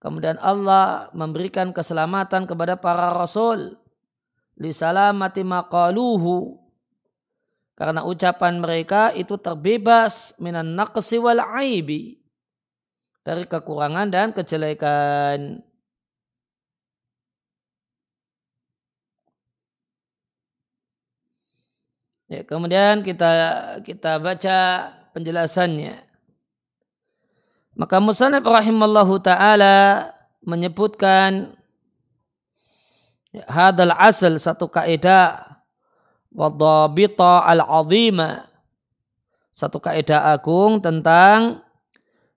Kemudian 0.01 0.35
Allah 0.41 1.07
memberikan 1.15 1.71
keselamatan 1.71 2.43
kepada 2.49 2.75
para 2.75 3.13
rasul 3.13 3.77
lisalamati 4.59 5.41
maqaluhu 5.47 6.59
karena 7.73 8.05
ucapan 8.05 8.61
mereka 8.61 9.09
itu 9.17 9.33
terbebas 9.39 10.37
minan 10.37 10.77
naqsi 10.77 11.17
wal 11.17 11.41
aibi 11.41 12.21
dari 13.23 13.47
kekurangan 13.47 14.11
dan 14.11 14.35
kejelekan. 14.35 15.63
Ya, 22.27 22.41
kemudian 22.43 23.05
kita 23.05 23.29
kita 23.85 24.17
baca 24.17 24.57
penjelasannya. 25.13 26.12
Maka 27.73 27.97
Musannif 27.97 28.45
rahimallahu 28.45 29.17
taala 29.25 30.09
menyebutkan 30.45 31.57
hadal 33.49 33.97
asal 33.97 34.37
satu 34.37 34.69
kaidah 34.69 35.57
wadhabita 36.29 37.45
al-azima. 37.49 38.45
Satu 39.53 39.77
kaidah 39.77 40.33
agung 40.33 40.81
tentang 40.81 41.61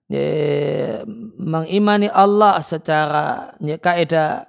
ya, 0.09 1.01
mengimani 1.37 2.09
Allah 2.09 2.61
secara 2.61 3.57
ya, 3.57 3.77
kaidah 3.77 4.45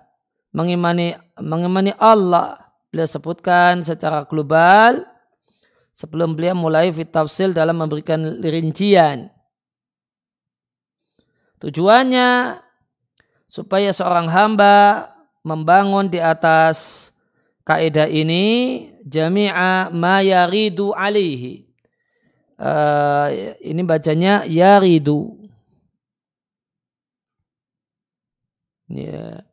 mengimani 0.53 1.17
mengimani 1.41 1.93
Allah. 1.97 2.61
Beliau 2.89 3.05
sebutkan 3.05 3.85
secara 3.85 4.25
global 4.25 5.05
sebelum 5.93 6.33
beliau 6.33 6.57
mulai 6.57 6.89
fit 6.89 7.13
tafsil 7.13 7.53
dalam 7.53 7.77
memberikan 7.77 8.41
rincian 8.41 9.29
tujuannya 11.59 12.63
supaya 13.49 13.91
seorang 13.91 14.29
hamba 14.31 15.09
membangun 15.43 16.13
di 16.13 16.21
atas 16.21 17.11
kaidah 17.65 18.09
ini 18.09 18.89
jami'a 19.05 19.93
ma 19.93 20.21
yaridu 20.21 20.93
alihi. 20.93 21.69
Uh, 22.59 23.55
ini 23.63 23.87
bacanya 23.87 24.43
yaridu. 24.43 25.39
Ya. 28.91 29.47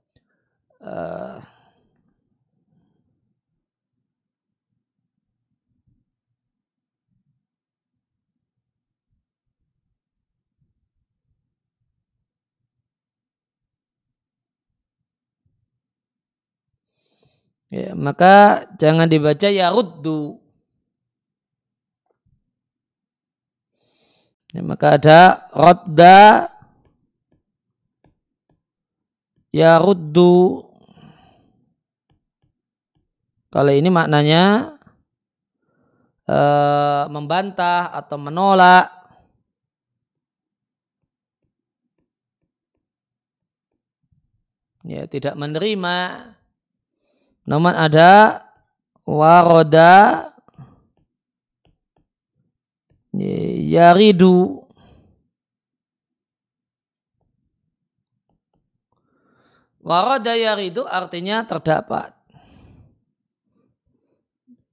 Uh, 0.81 1.37
ya, 17.75 17.91
maka 17.91 18.63
jangan 18.79 19.11
dibaca 19.11 19.51
ya 19.51 19.67
ruddu. 19.67 20.39
Ya, 24.55 24.63
maka 24.63 24.95
ada 24.95 25.51
rodda 25.51 26.47
ya 29.51 29.75
ruddu. 29.83 30.63
Kalau 33.51 33.71
ini 33.71 33.91
maknanya 33.91 34.75
e, 36.23 36.39
membantah 37.11 37.91
atau 37.91 38.15
menolak. 38.15 38.87
Ya, 44.87 45.03
tidak 45.09 45.35
menerima 45.35 46.34
namun 47.45 47.73
ada 47.77 48.41
waroda 49.05 50.33
yaridu 53.15 54.65
Waroda 59.85 60.33
yaridu 60.33 60.81
artinya 60.89 61.45
terdapat. 61.45 62.09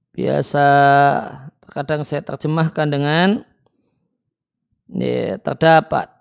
Biasa 0.09 0.65
kadang 1.69 2.01
saya 2.01 2.25
terjemahkan 2.25 2.89
dengan 2.89 3.45
ya, 4.89 5.37
terdapat. 5.37 6.12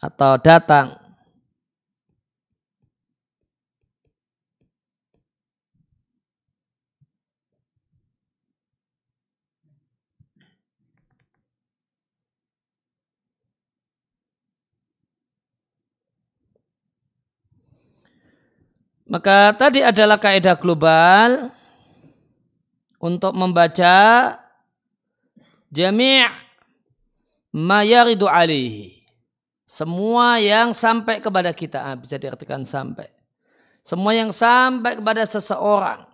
Atau 0.00 0.40
datang. 0.40 0.96
Maka 19.10 19.50
tadi 19.58 19.82
adalah 19.82 20.22
kaidah 20.22 20.54
global 20.54 21.50
untuk 23.02 23.34
membaca 23.34 24.38
jami' 25.66 26.30
ma 27.50 27.82
yaridu 27.82 28.30
alaihi. 28.30 28.99
Semua 29.70 30.42
yang 30.42 30.74
sampai 30.74 31.22
kepada 31.22 31.54
kita 31.54 31.78
ah, 31.78 31.94
bisa 31.94 32.18
diartikan 32.18 32.66
sampai. 32.66 33.06
Semua 33.86 34.10
yang 34.18 34.34
sampai 34.34 34.98
kepada 34.98 35.22
seseorang 35.22 36.10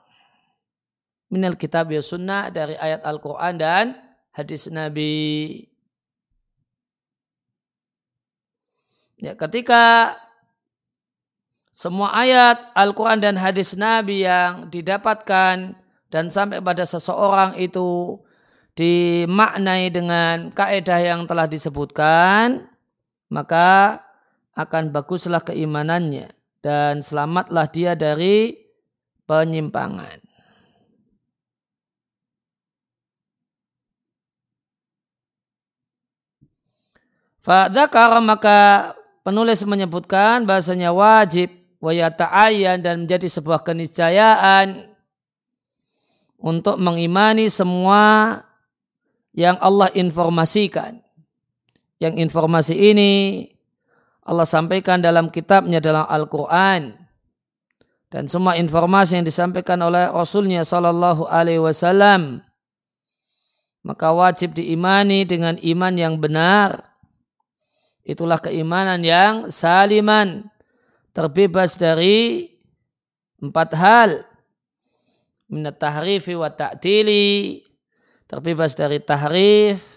minal 1.33 1.57
kitab 1.57 1.88
ya 1.88 2.05
sunnah 2.05 2.53
dari 2.53 2.77
ayat 2.77 3.01
Al-Quran 3.01 3.57
dan 3.57 3.85
hadis 4.37 4.69
Nabi. 4.69 5.64
Ya, 9.16 9.33
ketika 9.33 10.12
semua 11.73 12.12
ayat 12.12 12.61
Al-Quran 12.77 13.25
dan 13.25 13.40
hadis 13.40 13.73
Nabi 13.73 14.29
yang 14.29 14.69
didapatkan 14.69 15.73
dan 16.12 16.25
sampai 16.29 16.61
pada 16.61 16.85
seseorang 16.85 17.57
itu 17.57 18.21
dimaknai 18.77 19.88
dengan 19.88 20.53
kaedah 20.53 21.01
yang 21.01 21.25
telah 21.25 21.49
disebutkan, 21.49 22.75
maka 23.30 24.00
akan 24.56 24.90
baguslah 24.90 25.44
keimanannya 25.44 26.32
dan 26.64 27.04
selamatlah 27.04 27.68
dia 27.70 27.92
dari 27.94 28.56
penyimpangan. 29.28 30.18
Fadzakar 37.46 38.18
maka 38.26 38.58
penulis 39.22 39.62
menyebutkan 39.62 40.42
bahasanya 40.42 40.90
wajib 40.90 41.54
wayata'ayan 41.78 42.82
dan 42.82 43.06
menjadi 43.06 43.30
sebuah 43.30 43.62
keniscayaan 43.62 44.90
untuk 46.42 46.74
mengimani 46.74 47.46
semua 47.46 48.42
yang 49.30 49.54
Allah 49.62 49.94
informasikan. 49.94 51.06
Yang 51.96 52.28
informasi 52.28 52.74
ini 52.76 53.12
Allah 54.26 54.44
sampaikan 54.44 55.00
dalam 55.00 55.32
kitabnya 55.32 55.80
dalam 55.80 56.04
Al-Quran. 56.04 56.94
Dan 58.06 58.30
semua 58.30 58.54
informasi 58.56 59.18
yang 59.20 59.26
disampaikan 59.26 59.82
oleh 59.82 60.06
Rasulnya 60.09 60.62
Sallallahu 60.62 61.26
Alaihi 61.26 61.62
Wasallam. 61.62 62.44
Maka 63.87 64.11
wajib 64.11 64.54
diimani 64.54 65.26
dengan 65.26 65.59
iman 65.62 65.94
yang 65.94 66.18
benar 66.18 66.96
Itulah 68.06 68.38
keimanan 68.38 69.02
yang 69.02 69.50
saliman, 69.50 70.46
terbebas 71.11 71.74
dari 71.74 72.46
empat 73.42 73.74
hal. 73.74 74.11
Minat 75.50 75.82
tahrifi 75.82 76.38
wa 76.38 76.46
ta'tili, 76.46 77.66
terbebas 78.30 78.78
dari 78.78 79.02
tahrif, 79.02 79.95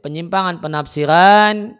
penyimpangan 0.00 0.58
penafsiran, 0.58 1.76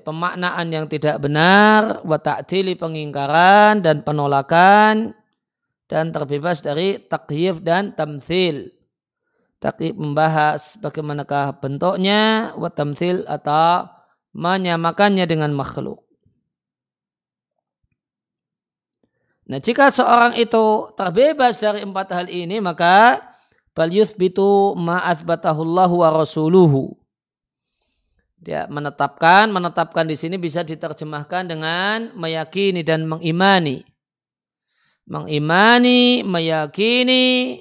pemaknaan 0.00 0.66
yang 0.72 0.86
tidak 0.88 1.20
benar, 1.20 2.00
wa 2.06 2.16
ta'tili 2.16 2.78
pengingkaran 2.78 3.84
dan 3.84 4.00
penolakan, 4.06 5.12
dan 5.84 6.10
terbebas 6.10 6.64
dari 6.64 6.96
takyif 6.96 7.60
dan 7.60 7.92
tamthil 7.92 8.72
tapi 9.64 9.96
membahas 9.96 10.76
bagaimanakah 10.76 11.56
bentuknya 11.56 12.52
watamsil 12.60 13.24
atau 13.24 13.88
menyamakannya 14.36 15.24
dengan 15.24 15.56
makhluk. 15.56 16.04
Nah 19.48 19.56
jika 19.64 19.88
seorang 19.88 20.36
itu 20.36 20.92
terbebas 20.92 21.56
dari 21.56 21.80
empat 21.80 22.12
hal 22.12 22.26
ini 22.28 22.60
maka 22.60 23.24
bal 23.74 23.90
yuthbitu 23.90 24.78
ma'athbatahullahu 24.78 25.94
wa 26.00 26.08
rasuluhu. 26.14 26.94
Dia 28.40 28.68
menetapkan, 28.68 29.50
menetapkan 29.50 30.04
di 30.08 30.16
sini 30.16 30.38
bisa 30.38 30.62
diterjemahkan 30.64 31.48
dengan 31.48 32.12
meyakini 32.16 32.86
dan 32.86 33.08
mengimani. 33.08 33.82
Mengimani, 35.04 36.24
meyakini 36.24 37.60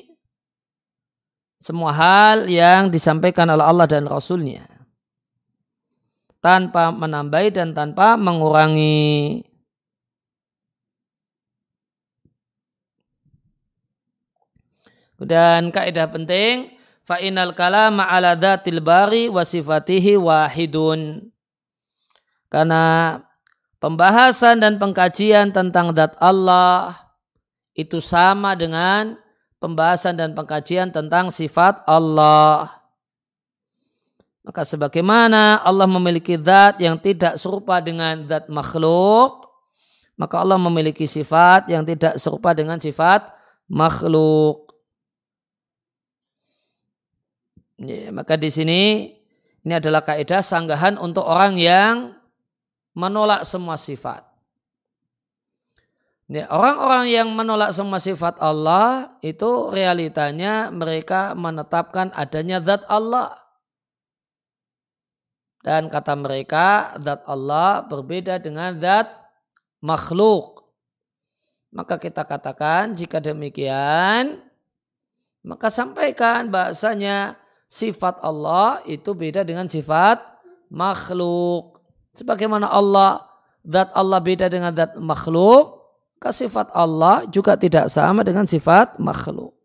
semua 1.60 1.96
hal 1.96 2.52
yang 2.52 2.92
disampaikan 2.92 3.48
oleh 3.48 3.64
Allah 3.64 3.88
dan 3.88 4.04
Rasulnya 4.08 4.68
tanpa 6.44 6.92
menambahi 6.92 7.56
dan 7.56 7.72
tanpa 7.72 8.20
mengurangi. 8.20 9.48
Dan 15.20 15.70
kaidah 15.72 16.10
penting 16.10 16.74
fa'inal 17.08 17.56
kalama 17.56 18.08
ala 18.08 18.36
dhatil 18.36 18.80
bari 18.84 19.28
wa 19.28 19.44
sifatihi 19.44 20.20
wahidun. 20.20 21.32
Karena 22.52 23.18
pembahasan 23.82 24.62
dan 24.62 24.78
pengkajian 24.78 25.50
tentang 25.50 25.92
zat 25.98 26.14
Allah 26.22 26.96
itu 27.74 27.98
sama 27.98 28.54
dengan 28.54 29.18
pembahasan 29.58 30.14
dan 30.14 30.38
pengkajian 30.38 30.94
tentang 30.94 31.34
sifat 31.34 31.82
Allah. 31.90 32.70
Maka 34.44 34.68
sebagaimana 34.68 35.64
Allah 35.64 35.88
memiliki 35.88 36.36
zat 36.36 36.76
yang 36.84 37.00
tidak 37.00 37.40
serupa 37.40 37.80
dengan 37.80 38.28
zat 38.28 38.52
makhluk, 38.52 39.48
maka 40.20 40.36
Allah 40.44 40.60
memiliki 40.60 41.08
sifat 41.08 41.72
yang 41.72 41.88
tidak 41.88 42.20
serupa 42.20 42.52
dengan 42.52 42.76
sifat 42.76 43.32
makhluk. 43.72 44.63
Ya, 47.84 48.16
maka 48.16 48.40
di 48.40 48.48
sini 48.48 49.12
ini 49.64 49.74
adalah 49.76 50.00
kaidah 50.08 50.40
sanggahan 50.40 50.96
untuk 50.96 51.28
orang 51.28 51.60
yang 51.60 52.16
menolak 52.96 53.44
semua 53.44 53.76
sifat. 53.76 54.24
Ya, 56.32 56.48
orang-orang 56.48 57.12
yang 57.12 57.28
menolak 57.36 57.76
semua 57.76 58.00
sifat 58.00 58.40
Allah 58.40 59.20
itu 59.20 59.68
realitanya 59.76 60.72
mereka 60.72 61.36
menetapkan 61.36 62.16
adanya 62.16 62.64
zat 62.64 62.88
Allah. 62.88 63.36
Dan 65.60 65.92
kata 65.92 66.16
mereka 66.16 66.96
zat 67.04 67.28
Allah 67.28 67.84
berbeda 67.84 68.40
dengan 68.40 68.80
zat 68.80 69.12
makhluk. 69.84 70.64
Maka 71.76 72.00
kita 72.00 72.24
katakan 72.24 72.96
jika 72.96 73.20
demikian 73.20 74.40
maka 75.44 75.68
sampaikan 75.68 76.48
bahasanya 76.48 77.36
sifat 77.74 78.22
Allah 78.22 78.86
itu 78.86 79.18
beda 79.18 79.42
dengan 79.42 79.66
sifat 79.66 80.22
makhluk. 80.70 81.82
Sebagaimana 82.14 82.70
Allah 82.70 83.26
zat 83.66 83.90
Allah 83.98 84.22
beda 84.22 84.46
dengan 84.46 84.70
zat 84.78 84.94
makhluk, 85.02 85.82
maka 86.22 86.30
sifat 86.30 86.70
Allah 86.78 87.26
juga 87.34 87.58
tidak 87.58 87.90
sama 87.90 88.22
dengan 88.22 88.46
sifat 88.46 89.02
makhluk. 89.02 89.58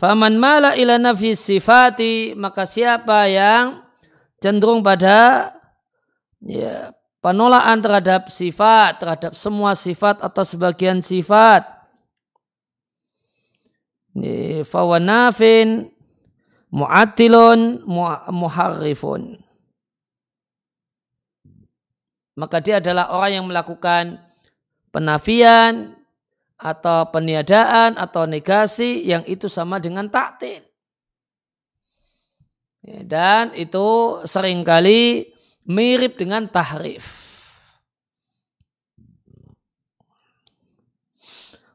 Faman 0.00 0.40
mala 0.40 0.72
ila 0.80 0.96
nafi 0.96 1.36
sifati 1.36 2.32
maka 2.32 2.64
siapa 2.64 3.28
yang 3.28 3.84
cenderung 4.40 4.80
pada 4.80 5.52
ya, 6.40 6.88
penolakan 7.20 7.78
terhadap 7.84 8.32
sifat, 8.32 9.00
terhadap 9.00 9.32
semua 9.36 9.76
sifat 9.76 10.20
atau 10.24 10.44
sebagian 10.44 11.04
sifat. 11.04 11.64
Fawanafin 14.66 15.88
mu'atilun 16.72 17.86
muharrifun. 18.28 19.38
Maka 22.40 22.56
dia 22.64 22.80
adalah 22.80 23.12
orang 23.12 23.32
yang 23.36 23.46
melakukan 23.46 24.16
penafian 24.88 25.92
atau 26.56 27.08
peniadaan 27.12 28.00
atau 28.00 28.24
negasi 28.24 29.04
yang 29.04 29.24
itu 29.28 29.48
sama 29.48 29.76
dengan 29.76 30.08
taktil. 30.08 30.64
Ya, 32.80 33.04
dan 33.04 33.52
itu 33.52 34.20
sering 34.24 34.64
kali 34.64 35.28
mirip 35.70 36.18
dengan 36.18 36.50
tahrif. 36.50 37.22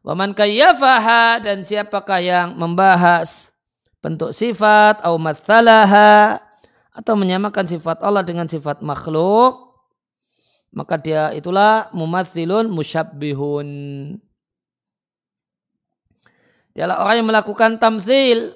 Waman 0.04 0.36
kayyafaha 0.36 1.42
dan 1.42 1.64
siapakah 1.66 2.22
yang 2.22 2.54
membahas 2.54 3.56
bentuk 4.04 4.36
sifat 4.36 5.02
atau 5.02 5.18
matsalaha 5.18 6.38
atau 6.94 7.18
menyamakan 7.18 7.66
sifat 7.66 8.06
Allah 8.06 8.22
dengan 8.22 8.46
sifat 8.46 8.86
makhluk 8.86 9.66
maka 10.70 11.02
dia 11.02 11.34
itulah 11.34 11.90
mumatsilun 11.90 12.70
musyabbihun 12.70 13.68
dialah 16.78 17.02
orang 17.02 17.16
yang 17.18 17.30
melakukan 17.34 17.82
tamzil 17.82 18.54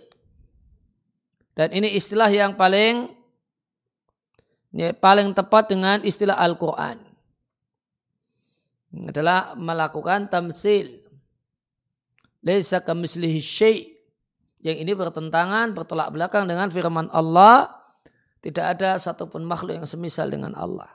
dan 1.58 1.74
ini 1.74 1.98
istilah 1.98 2.30
yang 2.30 2.54
paling 2.54 3.19
ya, 4.74 4.94
paling 4.94 5.34
tepat 5.34 5.72
dengan 5.72 6.02
istilah 6.02 6.38
Al-Quran 6.38 6.98
adalah 9.10 9.54
melakukan 9.54 10.30
tamzil 10.30 11.06
Laisa 12.40 12.80
kamislihi 12.80 13.40
syai' 13.44 14.00
yang 14.64 14.80
ini 14.80 14.96
bertentangan 14.96 15.76
bertolak 15.76 16.12
belakang 16.12 16.48
dengan 16.48 16.72
firman 16.72 17.12
Allah 17.12 17.80
Tidak 18.40 18.64
ada 18.64 18.96
satupun 18.96 19.44
makhluk 19.44 19.84
yang 19.84 19.84
semisal 19.84 20.32
dengan 20.32 20.56
Allah. 20.56 20.88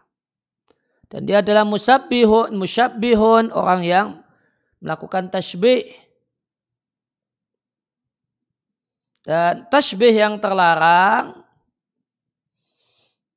Dan 1.12 1.28
dia 1.28 1.44
adalah 1.44 1.68
musabbihun, 1.68 2.56
musyabbihun, 2.56 3.52
orang 3.52 3.84
yang 3.84 4.06
melakukan 4.80 5.28
tasbih. 5.28 5.84
Dan 9.20 9.68
tasbih 9.68 10.16
yang 10.16 10.40
terlarang 10.40 11.43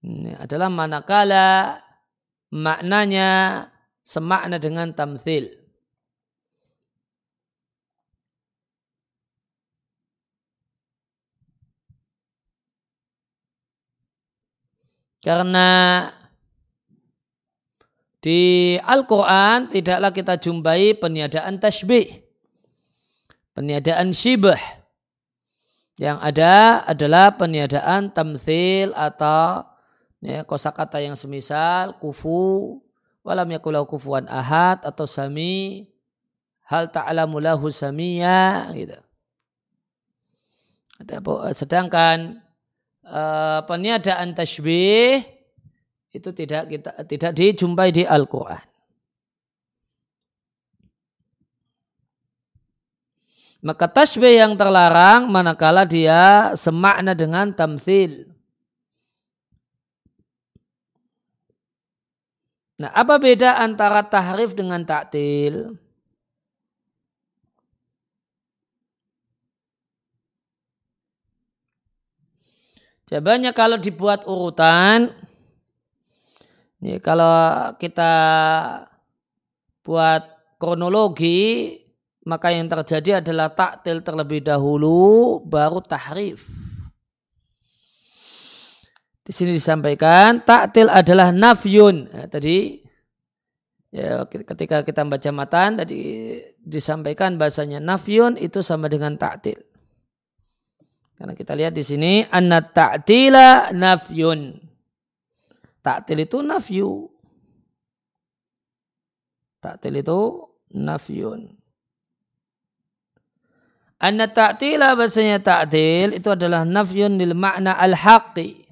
ini 0.07 0.31
adalah 0.39 0.71
manakala 0.71 1.83
maknanya 2.55 3.67
semakna 4.07 4.55
dengan 4.55 4.95
tamthil. 4.95 5.51
Karena 15.19 16.07
di 18.23 18.75
Al-Quran 18.79 19.67
tidaklah 19.67 20.15
kita 20.15 20.39
jumpai 20.39 20.95
peniadaan 20.95 21.59
tasbih. 21.59 22.23
Peniadaan 23.51 24.15
shibah. 24.15 24.61
Yang 25.99 26.17
ada 26.21 26.85
adalah 26.87 27.35
peniadaan 27.35 28.15
tamthil 28.15 28.95
atau 28.95 29.67
ya, 30.21 30.43
kosakata 30.43 31.01
yang 31.01 31.13
semisal 31.13 31.97
kufu 31.99 32.79
walam 33.27 33.49
yakulau 33.51 33.83
kufuan 33.83 34.23
ahad 34.31 34.79
atau 34.87 35.03
sami 35.03 35.91
hal 36.67 36.87
ta'alamu 36.91 37.43
lahu 37.43 37.67
samia 37.71 38.71
gitu. 38.71 38.95
Sedangkan 41.53 42.41
uh, 43.05 43.61
peniadaan 43.67 44.33
tasbih 44.33 45.21
itu 46.09 46.29
tidak 46.33 46.71
kita 46.71 46.91
tidak 47.05 47.31
dijumpai 47.37 47.93
di 47.93 48.03
Al-Qur'an. 48.07 48.63
Maka 53.61 53.89
tasbih 53.89 54.37
yang 54.37 54.53
terlarang 54.53 55.27
manakala 55.27 55.83
dia 55.83 56.53
semakna 56.53 57.17
dengan 57.17 57.51
tamthil. 57.51 58.36
Nah, 62.77 62.93
apa 62.93 63.17
beda 63.17 63.57
antara 63.57 64.05
tahrif 64.05 64.53
dengan 64.53 64.85
taktil? 64.85 65.77
Jawabannya 73.07 73.55
kalau 73.55 73.77
dibuat 73.81 74.27
urutan, 74.29 75.09
Ya, 76.77 77.01
kalau 77.01 77.73
kita 77.81 78.13
buat 79.81 80.23
kronologi, 80.61 81.73
maka 82.21 82.53
yang 82.53 82.69
terjadi 82.69 83.25
adalah 83.25 83.49
taktil 83.49 84.05
terlebih 84.05 84.45
dahulu, 84.45 85.41
baru 85.41 85.81
tahrif. 85.81 86.56
Di 89.27 89.35
sini 89.35 89.59
disampaikan 89.59 90.39
taktil 90.39 90.87
adalah 90.87 91.35
nafyun. 91.35 92.07
Ya, 92.07 92.31
tadi 92.31 92.79
ya, 93.91 94.23
ketika 94.23 94.87
kita 94.87 95.03
baca 95.03 95.29
matan 95.35 95.83
tadi 95.83 95.99
disampaikan 96.63 97.35
bahasanya 97.35 97.83
nafyun 97.83 98.39
itu 98.39 98.63
sama 98.63 98.87
dengan 98.87 99.19
taktil. 99.19 99.59
Karena 101.19 101.35
kita 101.35 101.59
lihat 101.59 101.75
di 101.75 101.83
sini 101.83 102.23
anna 102.23 102.63
ta'tila 102.63 103.75
nafyun. 103.75 104.63
Taktil 105.83 106.23
itu 106.23 106.39
nafyu. 106.39 107.11
Taktil 109.59 110.07
itu 110.07 110.19
nafyun. 110.71 111.51
Anna 113.99 114.29
ta'tila 114.31 114.95
bahasanya 114.95 115.43
ta'til 115.43 116.15
itu 116.15 116.31
adalah 116.31 116.63
nafyun 116.63 117.19
lil 117.19 117.35
makna 117.35 117.75
al-haqi. 117.75 118.66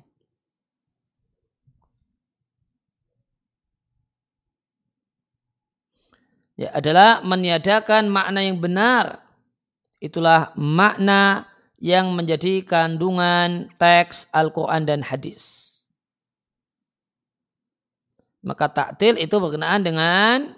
Ya, 6.56 6.72
adalah 6.72 7.20
meniadakan 7.20 8.08
makna 8.08 8.40
yang 8.40 8.64
benar. 8.64 9.20
Itulah 10.00 10.56
makna 10.56 11.52
yang 11.80 12.16
menjadi 12.16 12.64
kandungan 12.64 13.68
teks 13.76 14.32
Al-Quran 14.32 14.88
dan 14.88 15.04
hadis. 15.04 15.74
Maka 18.46 18.70
taktil 18.72 19.18
itu 19.18 19.36
berkenaan 19.36 19.82
dengan 19.84 20.54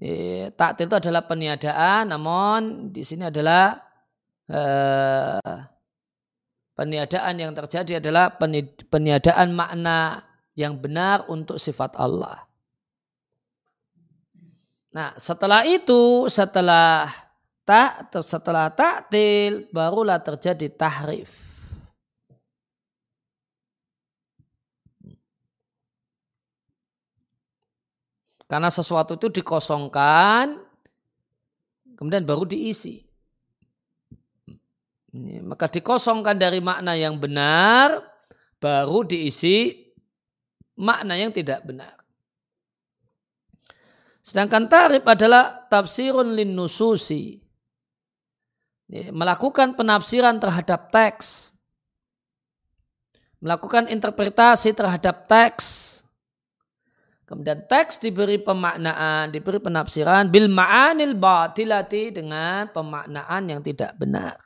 ya, 0.00 0.48
taktil 0.56 0.88
itu 0.88 0.96
adalah 0.96 1.22
peniadaan, 1.28 2.08
namun 2.08 2.90
di 2.90 3.04
sini 3.04 3.28
adalah 3.28 3.78
eh, 4.48 5.60
peniadaan 6.74 7.36
yang 7.36 7.52
terjadi 7.52 8.00
adalah 8.02 8.32
peniadaan 8.90 9.52
makna 9.52 10.24
yang 10.56 10.80
benar 10.80 11.28
untuk 11.28 11.60
sifat 11.60 11.94
Allah. 12.00 12.45
Nah, 14.96 15.12
setelah 15.20 15.60
itu, 15.68 16.24
setelah 16.32 17.12
tak 17.68 18.08
setelah 18.24 18.72
taktil 18.72 19.68
barulah 19.68 20.16
terjadi 20.16 20.72
tahrif. 20.72 21.36
Karena 28.48 28.72
sesuatu 28.72 29.20
itu 29.20 29.28
dikosongkan, 29.28 30.64
kemudian 31.98 32.24
baru 32.24 32.48
diisi. 32.48 33.04
Maka 35.44 35.68
dikosongkan 35.68 36.40
dari 36.40 36.62
makna 36.64 36.96
yang 36.96 37.20
benar, 37.20 38.00
baru 38.56 39.04
diisi 39.04 39.76
makna 40.78 41.20
yang 41.20 41.34
tidak 41.36 41.66
benar. 41.68 41.95
Sedangkan 44.26 44.66
tarif 44.66 45.06
adalah 45.06 45.70
tafsirun 45.70 46.34
lin 46.34 46.50
nususi. 46.58 47.38
Melakukan 48.90 49.78
penafsiran 49.78 50.42
terhadap 50.42 50.90
teks. 50.90 51.54
Melakukan 53.38 53.86
interpretasi 53.86 54.74
terhadap 54.74 55.30
teks 55.30 55.96
Kemudian 57.26 57.66
teks 57.66 57.98
diberi 57.98 58.38
pemaknaan, 58.38 59.34
diberi 59.34 59.58
penafsiran 59.58 60.30
bil 60.30 60.46
ma'anil 60.46 61.18
batilati 61.18 62.14
dengan 62.14 62.70
pemaknaan 62.70 63.50
yang 63.50 63.60
tidak 63.66 63.98
benar. 63.98 64.38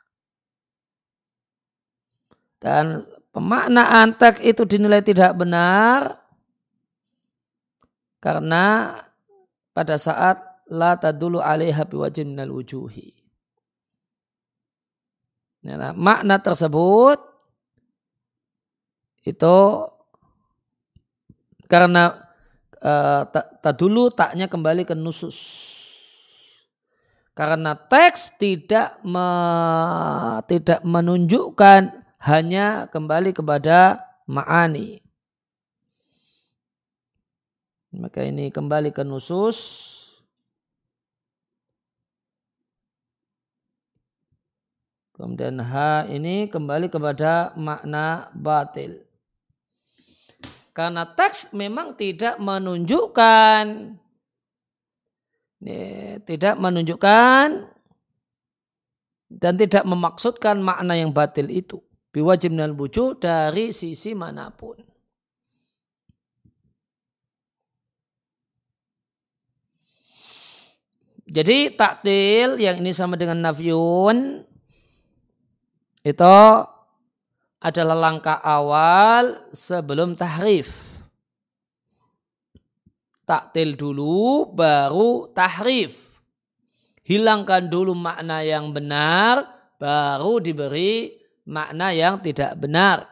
Dan 2.57 3.05
pemaknaan 3.29 4.17
teks 4.17 4.41
itu 4.41 4.65
dinilai 4.65 5.05
tidak 5.05 5.37
benar 5.37 6.25
karena 8.17 8.97
pada 9.71 9.95
saat 9.95 10.39
la 10.71 10.95
tadulu 10.95 11.43
alaiha 11.43 11.83
biwajin 11.87 12.31
minal 12.31 12.51
wujuhi. 12.55 13.11
Nah, 15.61 15.93
makna 15.93 16.41
tersebut 16.41 17.21
itu 19.21 19.57
karena 21.69 22.17
uh, 22.81 23.21
tak 23.31 23.75
dulu 23.77 24.09
taknya 24.09 24.49
kembali 24.49 24.83
ke 24.83 24.97
nusus. 24.97 25.69
Karena 27.31 27.77
teks 27.79 28.35
tidak 28.35 28.99
me, 29.07 29.29
tidak 30.51 30.83
menunjukkan 30.83 31.81
hanya 32.27 32.91
kembali 32.91 33.31
kepada 33.31 34.03
ma'ani. 34.27 34.99
Maka 37.91 38.23
ini 38.23 38.47
kembali 38.47 38.95
ke 38.95 39.03
nusus. 39.03 39.87
Kemudian 45.11 45.61
H 45.61 46.07
ini 46.09 46.49
kembali 46.49 46.87
kepada 46.89 47.53
makna 47.59 48.31
batil. 48.33 49.03
Karena 50.71 51.03
teks 51.03 51.51
memang 51.51 51.93
tidak 51.93 52.39
menunjukkan 52.39 53.99
tidak 56.25 56.57
menunjukkan 56.57 57.47
dan 59.29 59.53
tidak 59.61 59.85
memaksudkan 59.85 60.57
makna 60.57 60.97
yang 60.97 61.13
batil 61.13 61.53
itu 61.53 61.77
biwajib 62.11 62.51
dan 62.57 62.75
buju 62.75 63.15
dari 63.17 63.71
sisi 63.71 64.11
mana 64.11 64.51
pun. 64.51 64.90
Jadi 71.31 71.71
taktil 71.79 72.59
yang 72.59 72.83
ini 72.83 72.91
sama 72.91 73.15
dengan 73.15 73.39
nafyun 73.39 74.43
itu 76.03 76.43
adalah 77.63 77.95
langkah 77.95 78.43
awal 78.43 79.39
sebelum 79.55 80.19
tahrif. 80.19 80.75
Taktil 83.23 83.79
dulu 83.79 84.51
baru 84.51 85.31
tahrif. 85.31 86.19
Hilangkan 87.07 87.71
dulu 87.71 87.95
makna 87.95 88.43
yang 88.43 88.75
benar 88.75 89.47
baru 89.79 90.43
diberi 90.43 91.15
makna 91.47 91.95
yang 91.95 92.19
tidak 92.19 92.59
benar. 92.59 93.07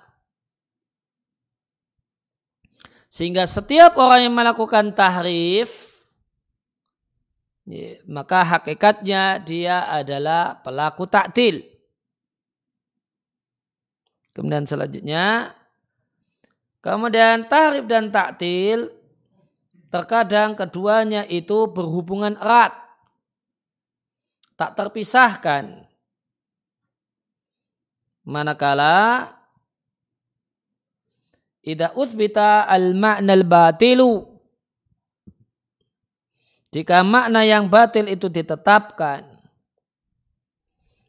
Sehingga 3.08 3.48
setiap 3.48 3.96
orang 3.96 4.28
yang 4.28 4.36
melakukan 4.36 4.92
tahrif 4.92 5.89
maka 8.10 8.42
hakikatnya 8.42 9.38
dia 9.46 9.86
adalah 9.86 10.58
pelaku 10.66 11.06
taktil. 11.06 11.62
Kemudian 14.34 14.66
selanjutnya, 14.66 15.54
kemudian 16.82 17.46
tahrif 17.46 17.86
dan 17.86 18.10
taktil, 18.10 18.90
terkadang 19.94 20.58
keduanya 20.58 21.26
itu 21.30 21.70
berhubungan 21.70 22.38
erat. 22.42 22.74
Tak 24.58 24.76
terpisahkan. 24.76 25.86
Manakala 28.26 29.40
Ida 31.70 31.92
usbita 31.94 32.66
al-ma'na 32.66 33.36
al-batilu. 33.36 34.29
Jika 36.70 37.02
makna 37.02 37.42
yang 37.42 37.66
batil 37.66 38.06
itu 38.06 38.30
ditetapkan. 38.30 39.26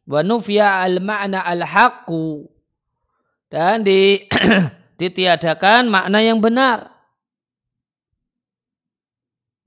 Wa 0.08 0.20
nufya 0.24 0.82
al-ma'na 0.82 1.44
al-haqqu 1.44 2.48
dan 3.52 3.84
di, 3.84 4.26
ditiadakan 5.00 5.86
makna 5.86 6.18
yang 6.24 6.40
benar. 6.40 6.90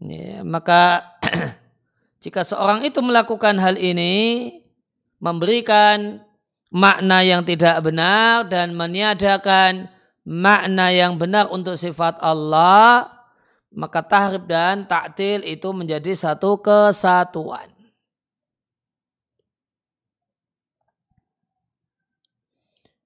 Ya, 0.04 0.44
maka 0.44 1.16
jika 2.24 2.44
seorang 2.44 2.84
itu 2.84 3.00
melakukan 3.00 3.56
hal 3.56 3.80
ini, 3.80 4.52
memberikan 5.24 6.20
makna 6.74 7.24
yang 7.24 7.48
tidak 7.48 7.80
benar 7.86 8.50
dan 8.52 8.76
meniadakan 8.76 9.88
makna 10.28 10.92
yang 10.92 11.16
benar 11.16 11.48
untuk 11.48 11.80
sifat 11.80 12.20
Allah, 12.20 13.08
maka 13.74 14.06
tahrib 14.06 14.46
dan 14.46 14.86
taktil 14.86 15.42
itu 15.42 15.74
menjadi 15.74 16.14
satu 16.14 16.62
kesatuan. 16.62 17.74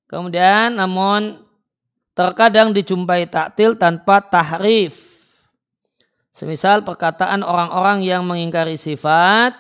Kemudian 0.08 0.76
namun 0.76 1.44
terkadang 2.16 2.72
dijumpai 2.72 3.28
taktil 3.28 3.76
tanpa 3.76 4.24
tahrif. 4.24 5.08
Semisal 6.32 6.86
perkataan 6.86 7.42
orang-orang 7.42 8.06
yang 8.06 8.24
mengingkari 8.24 8.78
sifat, 8.78 9.58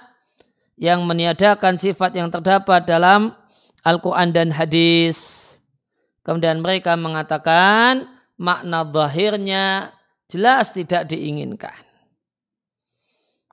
yang 0.78 1.04
meniadakan 1.04 1.76
sifat 1.76 2.16
yang 2.16 2.30
terdapat 2.30 2.86
dalam 2.86 3.34
Al-Quran 3.82 4.30
dan 4.30 4.54
hadis. 4.54 5.44
Kemudian 6.22 6.62
mereka 6.62 6.94
mengatakan 6.96 8.08
makna 8.38 8.86
zahirnya 8.88 9.97
jelas 10.28 10.72
tidak 10.72 11.08
diinginkan. 11.10 11.76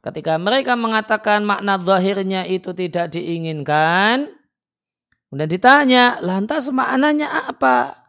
Ketika 0.05 0.37
mereka 0.37 0.77
mengatakan 0.77 1.43
makna 1.43 1.81
zahirnya 1.81 2.45
itu 2.45 2.77
tidak 2.77 3.11
diinginkan, 3.15 4.31
Kemudian 5.35 5.51
ditanya, 5.51 6.23
lantas 6.23 6.71
maknanya 6.71 7.51
apa? 7.51 8.07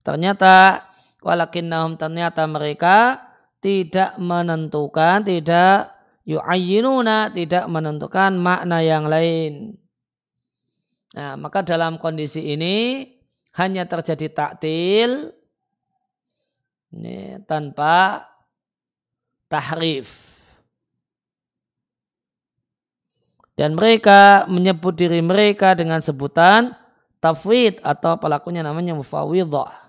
Ternyata 0.00 0.88
walakin 1.20 1.68
nahum 1.68 2.00
ternyata 2.00 2.48
mereka 2.48 3.20
tidak 3.60 4.16
menentukan, 4.16 5.20
tidak 5.20 5.92
yu'ayyinuna, 6.24 7.28
tidak 7.28 7.68
menentukan 7.68 8.40
makna 8.40 8.80
yang 8.80 9.04
lain. 9.04 9.76
Nah, 11.12 11.36
maka 11.36 11.60
dalam 11.60 12.00
kondisi 12.00 12.56
ini 12.56 13.04
hanya 13.52 13.84
terjadi 13.84 14.32
taktil 14.32 15.35
ini, 16.94 17.40
tanpa 17.46 18.26
tahrif. 19.50 20.36
Dan 23.56 23.72
mereka 23.72 24.44
menyebut 24.52 24.92
diri 24.92 25.24
mereka 25.24 25.72
dengan 25.72 26.04
sebutan 26.04 26.76
tafwid 27.24 27.80
atau 27.80 28.20
pelakunya 28.20 28.60
namanya 28.60 28.92
mufawidhah. 28.92 29.86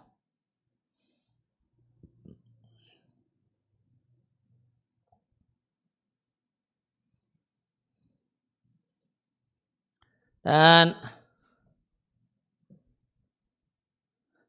Dan 10.48 10.96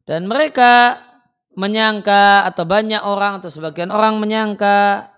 dan 0.07 0.30
mereka 0.30 1.03
menyangka 1.59 2.46
atau 2.46 2.62
banyak 2.62 3.02
orang 3.02 3.42
atau 3.42 3.50
sebagian 3.50 3.90
orang 3.90 4.22
menyangka 4.22 5.11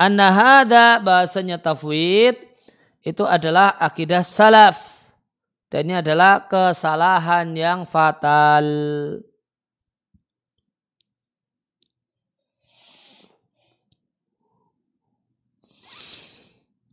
anna 0.00 0.32
hada 0.32 0.96
bahasanya 1.04 1.60
tafwid 1.60 2.40
itu 3.04 3.22
adalah 3.28 3.76
akidah 3.76 4.24
salaf 4.24 4.94
dan 5.74 5.90
ini 5.90 5.98
adalah 5.98 6.46
kesalahan 6.46 7.50
yang 7.50 7.82
fatal. 7.82 8.62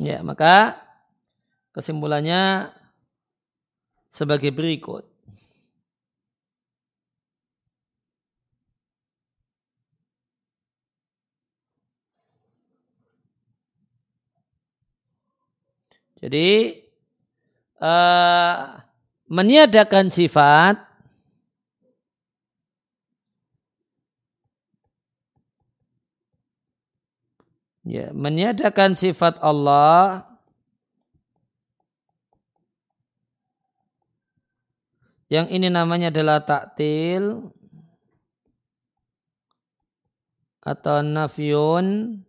Ya, 0.01 0.25
maka 0.25 0.81
kesimpulannya 1.77 2.73
sebagai 4.09 4.49
berikut. 4.49 5.10
Jadi 16.21 16.77
uh, 17.81 18.77
meniadakan 19.25 20.13
sifat 20.13 20.77
ya 27.81 28.13
meniadakan 28.13 28.93
sifat 28.93 29.41
Allah 29.41 30.29
yang 35.31 35.49
ini 35.49 35.73
namanya 35.73 36.13
adalah 36.13 36.45
taktil 36.45 37.49
atau 40.61 41.01
nafyun 41.01 42.21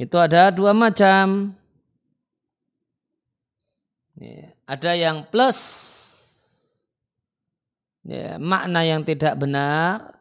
Itu 0.00 0.16
ada 0.16 0.48
dua 0.48 0.72
macam. 0.72 1.52
Ya, 4.16 4.56
ada 4.64 4.92
yang 4.96 5.28
plus 5.28 5.60
ya, 8.08 8.40
makna 8.40 8.80
yang 8.80 9.04
tidak 9.04 9.36
benar. 9.36 10.16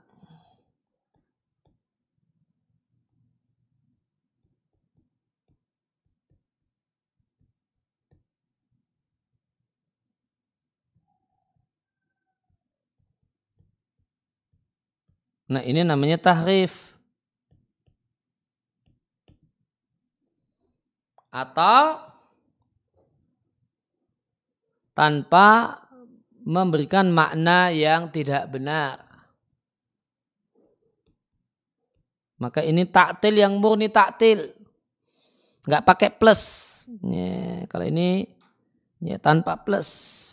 Nah 15.48 15.64
ini 15.64 15.88
namanya 15.88 16.20
tahrif. 16.20 16.99
Atau 21.30 22.02
tanpa 24.98 25.80
memberikan 26.42 27.08
makna 27.14 27.70
yang 27.70 28.10
tidak 28.10 28.50
benar. 28.50 29.06
Maka 32.40 32.64
ini 32.66 32.88
taktil 32.88 33.36
yang 33.38 33.56
murni 33.60 33.88
taktil. 33.88 34.50
Nggak 35.68 35.86
pakai 35.86 36.10
plus. 36.12 36.42
Ya, 37.04 37.70
kalau 37.70 37.86
ini 37.86 38.40
Ya, 39.00 39.16
tanpa 39.16 39.56
plus. 39.56 40.29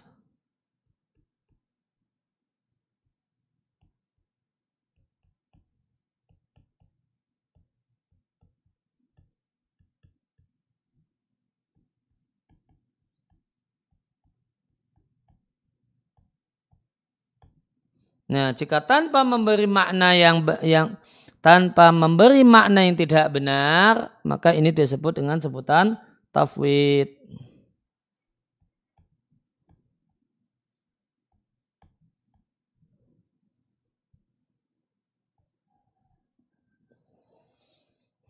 Nah, 18.27 18.51
jika 18.51 18.83
tanpa 18.83 19.23
memberi 19.23 19.71
makna 19.71 20.11
yang 20.19 20.43
yang 20.63 20.99
tanpa 21.39 21.95
memberi 21.95 22.43
makna 22.43 22.83
yang 22.83 22.99
tidak 22.99 23.31
benar, 23.31 24.19
maka 24.27 24.51
ini 24.51 24.75
disebut 24.75 25.23
dengan 25.23 25.39
sebutan 25.39 25.95
tafwid. 26.35 27.15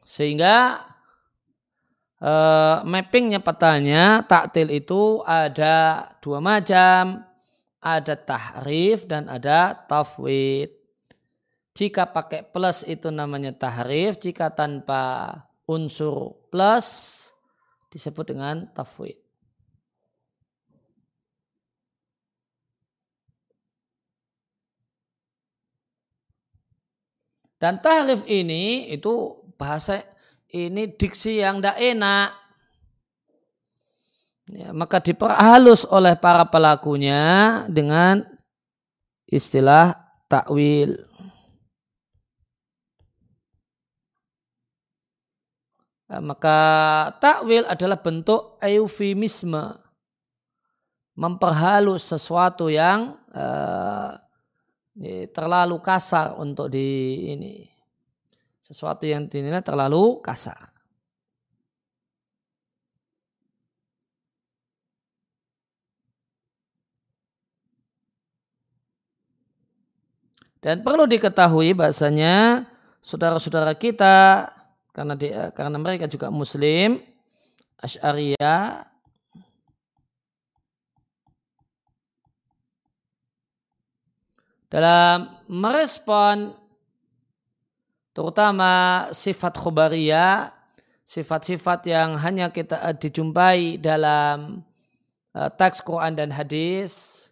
Sehingga 0.04 0.80
uh, 2.20 2.84
mappingnya 2.84 3.40
petanya 3.40 4.24
taktil 4.24 4.68
itu 4.72 5.20
ada 5.24 6.08
dua 6.20 6.38
macam 6.40 7.26
ada 7.86 8.18
tahrif 8.18 9.06
dan 9.06 9.30
ada 9.30 9.78
tafwid. 9.86 10.74
Jika 11.78 12.10
pakai 12.10 12.42
plus 12.42 12.82
itu 12.82 13.14
namanya 13.14 13.54
tahrif, 13.54 14.18
jika 14.18 14.50
tanpa 14.50 15.30
unsur 15.70 16.34
plus 16.50 17.14
disebut 17.94 18.34
dengan 18.34 18.66
tafwid. 18.74 19.22
Dan 27.56 27.80
tahrif 27.80 28.20
ini 28.28 28.90
itu 28.92 29.40
bahasa 29.56 30.04
ini 30.52 30.92
diksi 30.92 31.40
yang 31.40 31.62
tidak 31.62 31.78
enak. 31.80 32.45
Ya, 34.46 34.70
maka 34.70 35.02
diperhalus 35.02 35.82
oleh 35.90 36.14
para 36.14 36.46
pelakunya 36.46 37.66
dengan 37.66 38.22
istilah 39.26 39.98
takwil. 40.30 40.94
Ya, 46.06 46.22
maka 46.22 46.58
takwil 47.18 47.66
adalah 47.66 47.98
bentuk 47.98 48.62
eufemisme. 48.62 49.82
Memperhalus 51.16 52.12
sesuatu 52.12 52.68
yang 52.68 53.16
uh, 53.32 54.12
terlalu 55.32 55.80
kasar 55.82 56.36
untuk 56.38 56.68
di 56.70 56.86
ini. 57.32 57.66
Sesuatu 58.60 59.08
yang 59.08 59.26
dinilai 59.26 59.64
terlalu 59.64 60.20
kasar. 60.20 60.75
Dan 70.66 70.82
perlu 70.82 71.06
diketahui 71.06 71.78
bahasanya 71.78 72.66
saudara-saudara 72.98 73.70
kita 73.78 74.50
karena 74.90 75.14
dia, 75.14 75.54
karena 75.54 75.78
mereka 75.78 76.10
juga 76.10 76.26
muslim 76.26 76.98
Asy'ariyah. 77.78 78.82
Dalam 84.66 85.38
merespon 85.46 86.50
terutama 88.10 89.06
sifat 89.14 89.54
khobariyah 89.54 90.50
sifat-sifat 91.06 91.86
yang 91.86 92.18
hanya 92.18 92.50
kita 92.50 92.90
dijumpai 92.98 93.78
dalam 93.78 94.66
uh, 95.30 95.46
teks 95.54 95.78
Quran 95.78 96.18
dan 96.18 96.34
hadis 96.34 97.30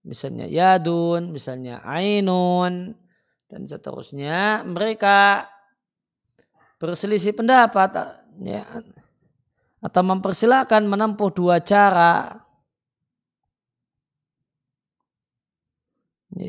misalnya 0.00 0.48
yadun, 0.48 1.32
misalnya 1.32 1.84
ainun, 1.84 2.96
dan 3.50 3.66
seterusnya, 3.66 4.62
mereka 4.62 5.48
berselisih 6.80 7.36
pendapat 7.36 7.92
ya, 8.40 8.64
atau 9.82 10.02
mempersilahkan 10.04 10.86
menempuh 10.86 11.30
dua 11.34 11.60
cara. 11.60 12.46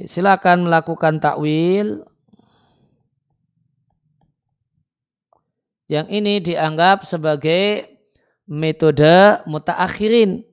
Silakan 0.05 0.69
melakukan 0.69 1.17
takwil. 1.17 2.05
Yang 5.91 6.07
ini 6.07 6.33
dianggap 6.39 7.03
sebagai 7.03 7.91
metode 8.47 9.43
mutaakhirin 9.43 10.47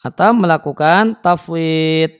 atau 0.00 0.30
melakukan 0.36 1.16
tafwid. 1.20 2.12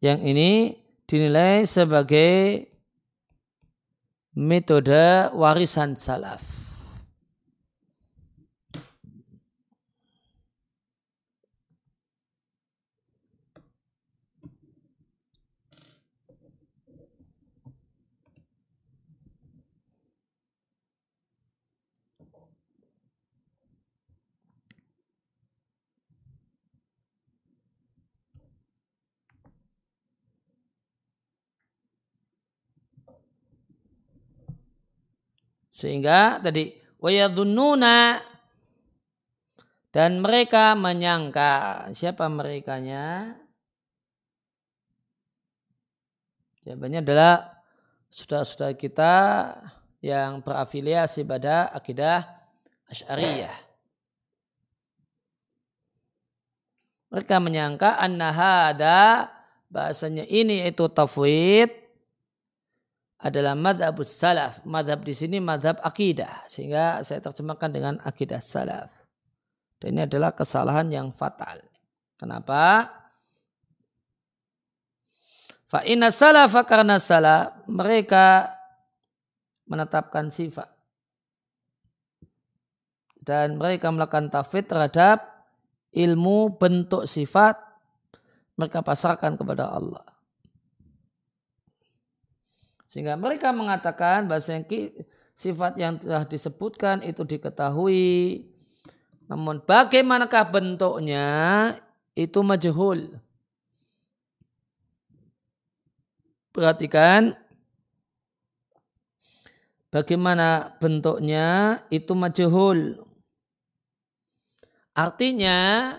Yang 0.00 0.20
ini 0.28 0.50
dinilai 1.08 1.64
sebagai 1.64 2.68
metode 4.36 5.32
warisan 5.32 5.96
salaf. 5.96 6.55
Sehingga 35.76 36.40
tadi 36.40 36.72
wayadununa 36.96 38.16
dan 39.92 40.24
mereka 40.24 40.72
menyangka 40.72 41.84
siapa 41.92 42.32
merekanya? 42.32 43.36
Jawabannya 46.64 47.04
adalah 47.04 47.60
saudara-saudara 48.08 48.72
kita 48.72 49.14
yang 50.00 50.40
berafiliasi 50.40 51.28
pada 51.28 51.68
akidah 51.70 52.24
Asy'ariyah. 52.88 53.56
Mereka 57.12 57.36
menyangka 57.38 58.00
anna 58.00 58.32
hada 58.32 59.30
bahasanya 59.70 60.24
ini 60.26 60.66
itu 60.66 60.88
tafwid 60.90 61.85
adalah 63.16 63.56
madhab 63.56 63.96
salaf. 64.04 64.60
Madhab 64.68 65.00
di 65.00 65.16
sini 65.16 65.40
madhab 65.40 65.80
akidah. 65.80 66.44
Sehingga 66.44 67.00
saya 67.00 67.24
terjemahkan 67.24 67.70
dengan 67.72 67.94
akidah 68.04 68.40
salaf. 68.40 68.92
Dan 69.80 69.96
ini 69.96 70.02
adalah 70.04 70.32
kesalahan 70.32 70.88
yang 70.92 71.08
fatal. 71.12 71.60
Kenapa? 72.16 72.88
Fa'inna 75.68 76.12
salaf 76.12 76.52
karena 76.68 77.00
salaf. 77.00 77.64
Mereka 77.68 78.52
menetapkan 79.68 80.28
sifat. 80.28 80.68
Dan 83.26 83.58
mereka 83.58 83.90
melakukan 83.90 84.30
tafid 84.30 84.70
terhadap 84.70 85.24
ilmu 85.90 86.54
bentuk 86.54 87.08
sifat. 87.08 87.58
Mereka 88.56 88.80
pasarkan 88.80 89.36
kepada 89.36 89.68
Allah. 89.68 90.15
Sehingga 92.86 93.18
mereka 93.18 93.50
mengatakan 93.50 94.30
bahasa 94.30 94.54
yang 94.54 94.66
sifat 95.34 95.76
yang 95.76 95.98
telah 95.98 96.24
disebutkan 96.24 97.02
itu 97.02 97.26
diketahui. 97.26 98.46
Namun 99.26 99.58
bagaimanakah 99.62 100.44
bentuknya 100.48 101.26
itu 102.14 102.40
majhul. 102.40 103.18
Perhatikan 106.54 107.36
bagaimana 109.92 110.78
bentuknya 110.78 111.82
itu 111.90 112.14
majhul. 112.16 113.02
Artinya 114.96 115.92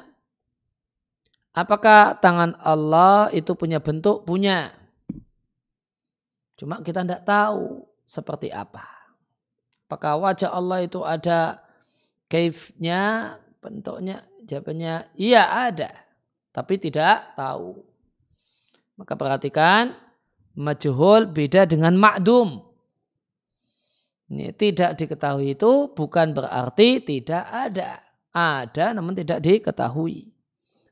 Apakah 1.57 2.13
tangan 2.21 2.53
Allah 2.61 3.33
itu 3.33 3.57
punya 3.57 3.81
bentuk? 3.81 4.21
Punya. 4.29 4.76
Cuma 6.58 6.82
kita 6.82 7.05
tidak 7.05 7.24
tahu 7.24 7.86
seperti 8.03 8.49
apa. 8.49 8.84
Apakah 9.88 10.20
wajah 10.20 10.51
Allah 10.51 10.84
itu 10.84 11.05
ada 11.05 11.62
kaifnya, 12.28 13.38
bentuknya? 13.62 14.26
Jawabannya 14.43 15.14
iya 15.16 15.70
ada. 15.70 15.93
Tapi 16.51 16.82
tidak 16.82 17.38
tahu. 17.38 17.78
Maka 18.97 19.14
perhatikan, 19.14 19.93
majhul 20.58 21.30
beda 21.30 21.70
dengan 21.70 21.93
makdum. 21.95 22.66
Ini 24.28 24.51
tidak 24.58 24.99
diketahui 24.99 25.55
itu 25.55 25.93
bukan 25.93 26.34
berarti 26.36 26.99
tidak 26.99 27.45
ada. 27.47 28.01
Ada 28.34 28.91
namun 28.91 29.16
tidak 29.16 29.39
diketahui 29.39 30.38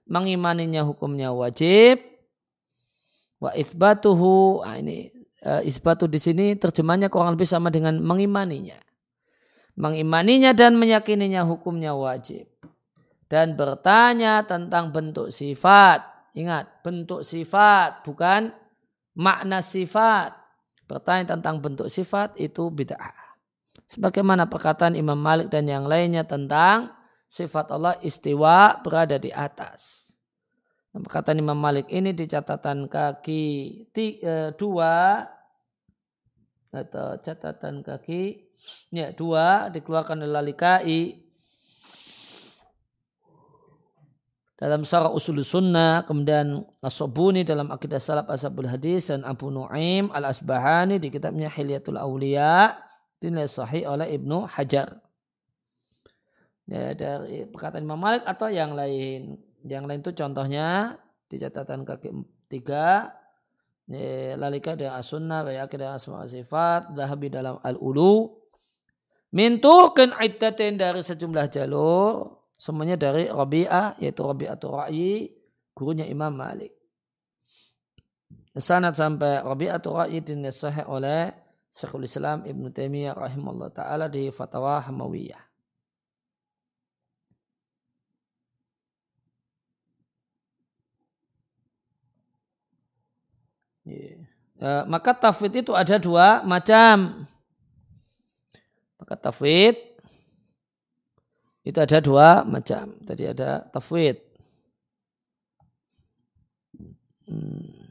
mengimaninya 0.06 0.86
hukumnya 0.86 1.34
wajib 1.34 1.98
wa 3.42 3.52
isbatuhu 3.58 4.62
nah 4.62 4.78
ini 4.78 5.12
uh, 5.46 5.62
isbatu 5.62 6.10
di 6.10 6.18
sini 6.18 6.58
terjemahnya 6.58 7.08
kurang 7.08 7.38
lebih 7.38 7.46
sama 7.46 7.70
dengan 7.70 8.02
mengimaninya. 8.02 8.82
Mengimaninya 9.78 10.52
dan 10.52 10.76
meyakininya 10.76 11.46
hukumnya 11.46 11.94
wajib. 11.94 12.50
Dan 13.30 13.54
bertanya 13.54 14.44
tentang 14.44 14.90
bentuk 14.90 15.30
sifat. 15.30 16.02
Ingat 16.36 16.84
bentuk 16.84 17.24
sifat 17.24 18.04
bukan 18.04 18.52
makna 19.16 19.64
sifat. 19.64 20.36
Bertanya 20.86 21.38
tentang 21.38 21.62
bentuk 21.64 21.90
sifat 21.90 22.38
itu 22.38 22.70
bid'ah. 22.70 23.26
Sebagaimana 23.90 24.50
perkataan 24.50 24.98
Imam 24.98 25.18
Malik 25.18 25.50
dan 25.50 25.66
yang 25.70 25.86
lainnya 25.86 26.26
tentang 26.26 26.94
sifat 27.26 27.74
Allah 27.74 27.98
istiwa 28.06 28.80
berada 28.82 29.18
di 29.18 29.34
atas. 29.34 30.06
Kata 30.96 31.36
Imam 31.36 31.60
Malik 31.60 31.92
ini 31.92 32.16
di 32.16 32.24
catatan 32.24 32.88
kaki 32.88 33.44
tiga, 33.92 34.56
dua 34.56 35.28
atau 36.72 37.18
catatan 37.20 37.86
kaki. 37.86 38.46
Ya 38.90 39.14
dua 39.14 39.70
dikeluarkan 39.70 40.26
oleh 40.26 40.34
Lalikai 40.34 41.26
dalam 44.56 44.88
Sarah 44.88 45.12
Usul 45.12 45.44
Sunnah, 45.44 46.08
kemudian 46.08 46.64
Asobuni 46.80 47.44
dalam 47.44 47.68
Akidah 47.76 48.00
Salaf 48.00 48.32
Ashabul 48.32 48.72
Hadis 48.72 49.12
dan 49.12 49.28
Abu 49.28 49.52
Nuaim 49.52 50.08
Al 50.16 50.32
Asbahani 50.32 50.96
di 50.96 51.12
kitabnya 51.12 51.52
Hilyatul 51.52 52.00
Auliya 52.00 52.72
dinilai 53.20 53.52
sahih 53.52 53.84
oleh 53.84 54.16
Ibnu 54.16 54.48
Hajar. 54.48 55.04
Ya, 56.66 56.98
dari 56.98 57.46
perkataan 57.46 57.84
Imam 57.84 58.00
Malik 58.00 58.26
atau 58.26 58.50
yang 58.50 58.74
lain. 58.74 59.38
Yang 59.66 59.84
lain 59.86 60.00
itu 60.02 60.12
contohnya 60.16 60.98
di 61.28 61.36
catatan 61.36 61.84
kaki 61.84 62.10
tiga 62.48 63.12
lalika 63.88 64.74
dan 64.74 64.98
as-sunnah 64.98 65.46
bayaki 65.46 65.78
dan 65.78 65.98
asma 65.98 66.26
sifat 66.26 66.90
dahabi 66.94 67.30
dalam 67.30 67.62
al-ulu. 67.62 68.34
Mintukin 69.36 70.16
iddatin 70.16 70.80
dari 70.80 71.04
sejumlah 71.04 71.46
jalur 71.52 72.40
semuanya 72.56 72.96
dari 72.96 73.28
Rabi'ah 73.28 74.00
yaitu 74.00 74.24
Rabi'atul 74.24 74.74
Ra'yi 74.74 75.30
gurunya 75.76 76.08
Imam 76.08 76.32
Malik. 76.32 76.72
Sanad 78.56 78.96
sampai 78.96 79.44
Rabi'atul 79.44 79.94
Ra'yi 79.94 80.24
dinasahih 80.24 80.88
oleh 80.88 81.36
Syekhul 81.68 82.08
Islam 82.08 82.48
Ibn 82.48 82.72
Taimiyah 82.72 83.14
rahimahullah 83.20 83.70
ta'ala 83.76 84.08
di 84.08 84.32
Fatwa 84.32 84.80
Hamawiyah 84.80 85.45
Yeah. 93.86 94.18
maka 94.90 95.14
tafwid 95.14 95.62
itu 95.62 95.78
ada 95.78 96.02
dua 96.02 96.42
macam. 96.42 97.30
Maka 98.98 99.14
tafwid 99.14 99.78
itu 101.62 101.78
ada 101.78 102.02
dua 102.02 102.42
macam. 102.42 102.98
Tadi 103.06 103.24
ada 103.30 103.62
tafwid. 103.70 104.18
Hmm. 107.30 107.86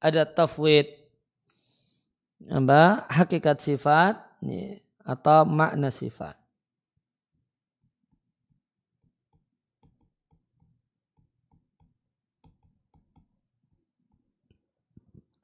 Ada 0.00 0.24
tafwid 0.24 0.96
apa 2.48 3.04
hakikat 3.12 3.60
sifat 3.60 4.16
atau 5.04 5.44
makna 5.44 5.92
sifat. 5.92 6.39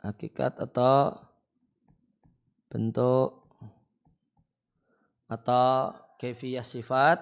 Hakikat 0.07 0.55
atau 0.63 1.19
bentuk 2.71 3.43
atau 5.27 5.91
kefiah 6.23 6.63
sifat 6.63 7.19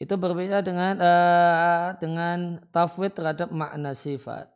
itu 0.00 0.14
berbeda 0.16 0.64
dengan 0.64 0.94
uh, 0.98 1.86
dengan 2.00 2.60
tafwid 2.74 3.14
terhadap 3.14 3.48
makna 3.54 3.94
sifat. 3.94 4.50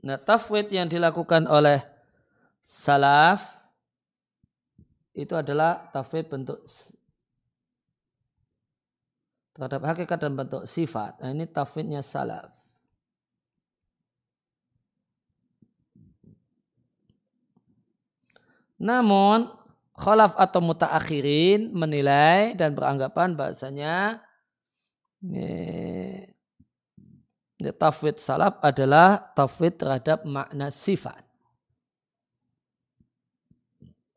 Nah, 0.00 0.16
tafwid 0.16 0.72
yang 0.72 0.88
dilakukan 0.88 1.44
oleh 1.44 1.84
salaf 2.64 3.44
itu 5.12 5.36
adalah 5.36 5.92
tafwid 5.92 6.24
bentuk 6.32 6.64
terhadap 9.54 9.82
hakikat 9.84 10.18
dan 10.20 10.32
bentuk 10.38 10.64
sifat. 10.64 11.18
Nah, 11.20 11.30
ini 11.34 11.46
tafidnya 11.46 12.00
salaf. 12.00 12.54
Namun 18.80 19.44
khalaf 19.92 20.32
atau 20.40 20.64
mutaakhirin 20.64 21.68
menilai 21.76 22.56
dan 22.56 22.72
beranggapan 22.72 23.36
bahasanya 23.36 24.24
ini, 25.20 26.32
tafwid 27.76 28.16
salaf 28.16 28.56
adalah 28.64 29.20
tafwid 29.36 29.76
terhadap 29.76 30.24
makna 30.24 30.72
sifat. 30.72 31.20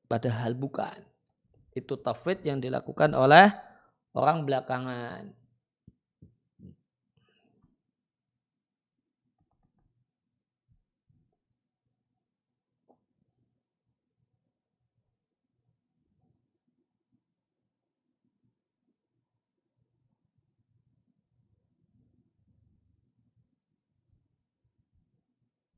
Padahal 0.08 0.56
bukan. 0.56 0.96
Itu 1.76 2.00
tafwid 2.00 2.46
yang 2.48 2.64
dilakukan 2.64 3.12
oleh 3.12 3.52
orang 4.14 4.46
belakangan. 4.46 5.34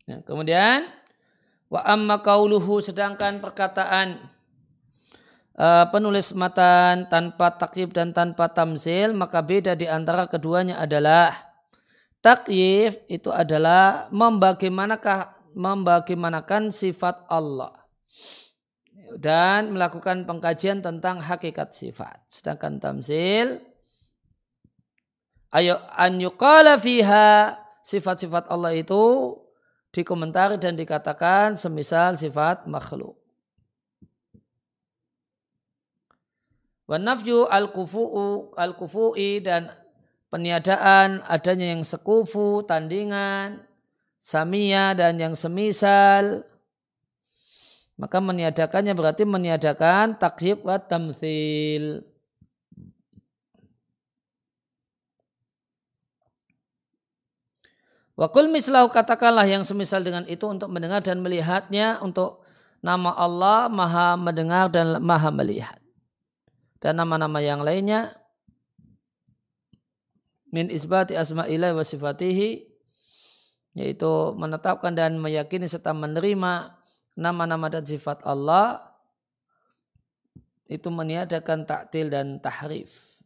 Nah, 0.05 0.21
kemudian 0.21 0.85
wa 1.65 1.81
amma 1.81 2.21
kauluhu 2.21 2.77
sedangkan 2.77 3.41
perkataan 3.41 4.34
uh, 5.59 5.85
penulis 5.89 6.31
matan 6.35 7.07
tanpa 7.07 7.55
takyib 7.55 7.91
dan 7.95 8.11
tanpa 8.11 8.51
tamzil 8.51 9.15
maka 9.15 9.39
beda 9.43 9.75
di 9.75 9.87
antara 9.87 10.27
keduanya 10.27 10.79
adalah 10.79 11.35
takyif 12.23 12.99
itu 13.07 13.31
adalah 13.31 14.07
membagaimanakah 14.11 15.35
membagaimanakan 15.55 16.69
sifat 16.69 17.23
Allah 17.31 17.71
dan 19.15 19.71
melakukan 19.71 20.27
pengkajian 20.27 20.83
tentang 20.83 21.23
hakikat 21.23 21.71
sifat. 21.71 22.19
Sedangkan 22.27 22.81
tamzil 22.83 23.63
ayo 25.55 25.79
an 25.95 26.19
yuqala 26.19 26.75
fiha 26.75 27.55
sifat-sifat 27.85 28.51
Allah 28.51 28.75
itu 28.75 29.37
dikomentari 29.95 30.59
dan 30.59 30.75
dikatakan 30.75 31.55
semisal 31.55 32.19
sifat 32.19 32.67
makhluk. 32.67 33.15
Wa 36.85 37.01
nafju 37.01 37.49
al-kufu'u 37.49 38.53
al-kufu'i 38.53 39.41
dan 39.41 39.73
peniadaan 40.29 41.25
adanya 41.25 41.73
yang 41.73 41.81
sekufu, 41.81 42.61
tandingan, 42.61 43.65
samia 44.21 44.93
dan 44.93 45.17
yang 45.17 45.33
semisal. 45.33 46.45
Maka 47.95 48.19
meniadakannya 48.19 48.93
berarti 48.93 49.23
meniadakan 49.23 50.19
takyib 50.19 50.61
wa 50.61 50.77
tamthil. 50.77 52.03
Wakul 58.15 58.47
mislahu 58.47 58.87
katakanlah 58.91 59.43
yang 59.43 59.67
semisal 59.67 59.99
dengan 59.99 60.23
itu 60.27 60.47
untuk 60.47 60.71
mendengar 60.71 61.03
dan 61.03 61.19
melihatnya 61.19 61.99
untuk 61.99 62.47
nama 62.79 63.11
Allah 63.11 63.67
maha 63.67 64.15
mendengar 64.15 64.71
dan 64.71 65.03
maha 65.03 65.31
melihat. 65.35 65.84
Dan 66.85 67.01
nama-nama 67.01 67.41
yang 67.41 67.65
lainnya 67.65 68.13
min 70.53 70.69
isbati 70.69 71.17
asma'illah 71.17 71.73
wa 71.73 71.81
sifatihi 71.81 72.61
yaitu 73.73 74.13
menetapkan 74.37 74.93
dan 74.93 75.17
meyakini 75.17 75.65
serta 75.65 75.97
menerima 75.97 76.77
nama-nama 77.17 77.73
dan 77.73 77.89
sifat 77.89 78.21
Allah 78.21 78.85
itu 80.69 80.85
meniadakan 80.93 81.65
taktil 81.65 82.13
dan 82.13 82.37
tahrif. 82.37 83.17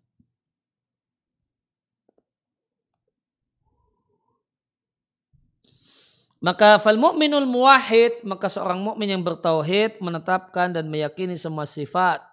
Maka 6.40 6.80
fal 6.80 6.96
mu'minul 6.96 7.44
muwahhid, 7.44 8.24
maka 8.24 8.48
seorang 8.48 8.80
mukmin 8.80 9.12
yang 9.12 9.20
bertauhid 9.20 10.00
menetapkan 10.00 10.72
dan 10.72 10.88
meyakini 10.88 11.36
semua 11.36 11.68
sifat 11.68 12.29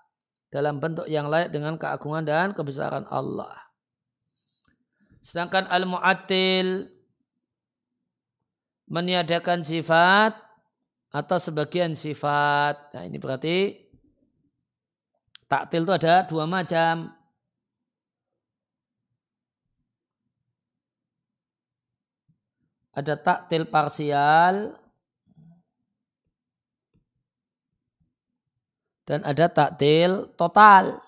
dalam 0.50 0.78
bentuk 0.78 1.06
yang 1.10 1.26
layak 1.26 1.50
dengan 1.52 1.76
keagungan 1.76 2.24
dan 2.24 2.54
kebesaran 2.54 3.04
Allah. 3.10 3.54
Sedangkan 5.20 5.66
al-mu'attil 5.66 6.86
meniadakan 8.86 9.66
sifat 9.66 10.38
atau 11.10 11.38
sebagian 11.42 11.98
sifat. 11.98 12.94
Nah 12.94 13.02
ini 13.02 13.18
berarti 13.18 13.74
taktil 15.50 15.82
itu 15.82 15.92
ada 15.94 16.22
dua 16.30 16.46
macam. 16.46 17.16
ada 22.96 23.12
taktil 23.20 23.68
parsial 23.68 24.72
dan 29.06 29.22
ada 29.22 29.46
taktil 29.46 30.26
total. 30.34 30.98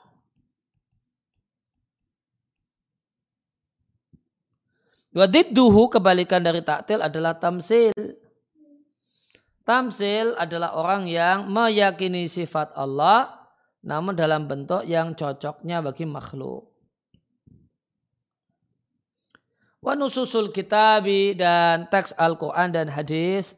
duhu 5.50 5.90
kebalikan 5.90 6.38
dari 6.38 6.62
taktil 6.62 7.02
adalah 7.02 7.34
tamsil. 7.34 7.90
Tamsil 9.66 10.38
adalah 10.38 10.78
orang 10.78 11.10
yang 11.10 11.50
meyakini 11.50 12.30
sifat 12.30 12.70
Allah 12.78 13.34
namun 13.82 14.14
dalam 14.14 14.46
bentuk 14.46 14.86
yang 14.86 15.18
cocoknya 15.18 15.82
bagi 15.82 16.06
makhluk. 16.06 16.70
Wa 19.82 19.98
nususul 19.98 20.54
kitabi 20.54 21.34
dan 21.34 21.90
teks 21.90 22.14
Al-Quran 22.14 22.70
dan 22.70 22.86
hadis 22.86 23.57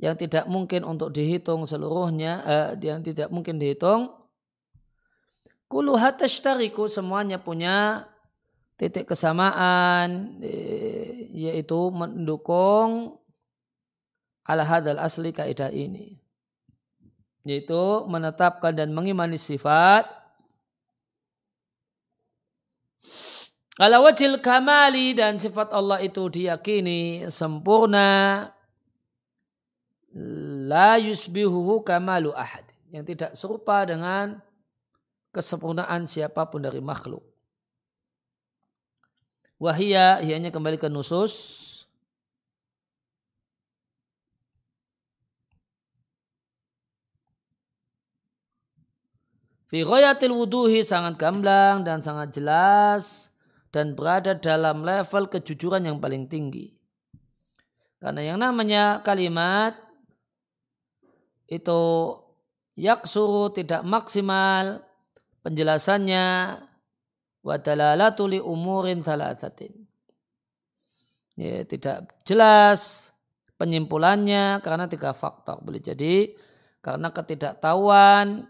yang 0.00 0.16
tidak 0.16 0.48
mungkin 0.48 0.82
untuk 0.88 1.12
dihitung 1.12 1.68
seluruhnya, 1.68 2.32
eh, 2.48 2.68
yang 2.80 3.04
tidak 3.04 3.28
mungkin 3.28 3.60
dihitung. 3.60 4.08
Kuluhat 5.70 6.18
tashtariku 6.18 6.88
semuanya 6.90 7.38
punya 7.38 8.08
titik 8.80 9.12
kesamaan 9.12 10.40
eh, 10.40 11.28
yaitu 11.36 11.92
mendukung 11.92 13.20
ala 14.48 14.64
hadal 14.64 14.98
asli 14.98 15.36
kaidah 15.36 15.68
ini 15.68 16.16
yaitu 17.44 18.08
menetapkan 18.08 18.72
dan 18.72 18.90
mengimani 18.96 19.36
sifat 19.36 20.08
Kalau 23.80 24.04
wajil 24.04 24.36
kamali 24.44 25.16
dan 25.16 25.40
sifat 25.40 25.72
Allah 25.72 26.04
itu 26.04 26.28
diyakini 26.28 27.24
sempurna 27.32 28.44
la 30.14 30.98
yusbihuhu 30.98 31.86
kamalu 31.86 32.34
ahad 32.34 32.66
yang 32.90 33.06
tidak 33.06 33.38
serupa 33.38 33.86
dengan 33.86 34.42
kesempurnaan 35.30 36.10
siapa 36.10 36.50
pun 36.50 36.66
dari 36.66 36.82
makhluk. 36.82 37.22
Wahia 39.60 40.18
ianya 40.24 40.48
kembali 40.48 40.80
ke 40.80 40.88
nusus 40.88 41.68
Fi 49.70 49.86
wuduhi 49.86 50.82
sangat 50.82 51.14
gamblang 51.14 51.86
dan 51.86 52.02
sangat 52.02 52.34
jelas 52.34 53.30
dan 53.70 53.94
berada 53.94 54.34
dalam 54.34 54.82
level 54.82 55.30
kejujuran 55.30 55.86
yang 55.86 56.02
paling 56.02 56.26
tinggi. 56.26 56.74
Karena 58.02 58.34
yang 58.34 58.42
namanya 58.42 58.98
kalimat 59.06 59.78
itu 61.50 61.80
yaksuru 62.78 63.50
tidak 63.50 63.82
maksimal 63.82 64.86
penjelasannya 65.42 66.56
wadalalatu 67.42 68.30
li 68.30 68.38
umurin 68.38 69.02
thalathatin. 69.02 69.74
Ya, 71.34 71.64
tidak 71.66 72.22
jelas 72.22 73.10
penyimpulannya 73.58 74.62
karena 74.62 74.86
tiga 74.86 75.10
faktor. 75.10 75.58
Boleh 75.60 75.82
jadi 75.82 76.32
karena 76.80 77.10
ketidaktahuan 77.10 78.46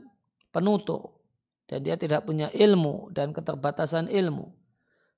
penutur 0.53 1.17
dan 1.65 1.81
dia 1.81 1.97
tidak 1.97 2.29
punya 2.29 2.53
ilmu 2.53 3.09
dan 3.15 3.33
keterbatasan 3.33 4.11
ilmu 4.11 4.61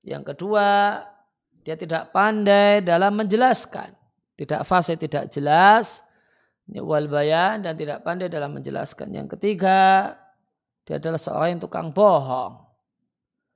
yang 0.03 0.27
kedua, 0.27 0.99
dia 1.63 1.79
tidak 1.79 2.11
pandai 2.11 2.83
dalam 2.83 3.15
menjelaskan. 3.15 3.95
Tidak 4.35 4.67
fasih, 4.67 4.99
tidak 4.99 5.31
jelas. 5.31 6.03
Wal 6.71 7.11
bayan 7.11 7.59
dan 7.59 7.75
tidak 7.75 8.07
pandai 8.07 8.31
dalam 8.31 8.55
menjelaskan. 8.55 9.11
Yang 9.11 9.35
ketiga, 9.35 10.15
dia 10.87 10.95
adalah 10.99 11.19
seorang 11.19 11.59
yang 11.59 11.61
tukang 11.63 11.91
bohong. 11.91 12.63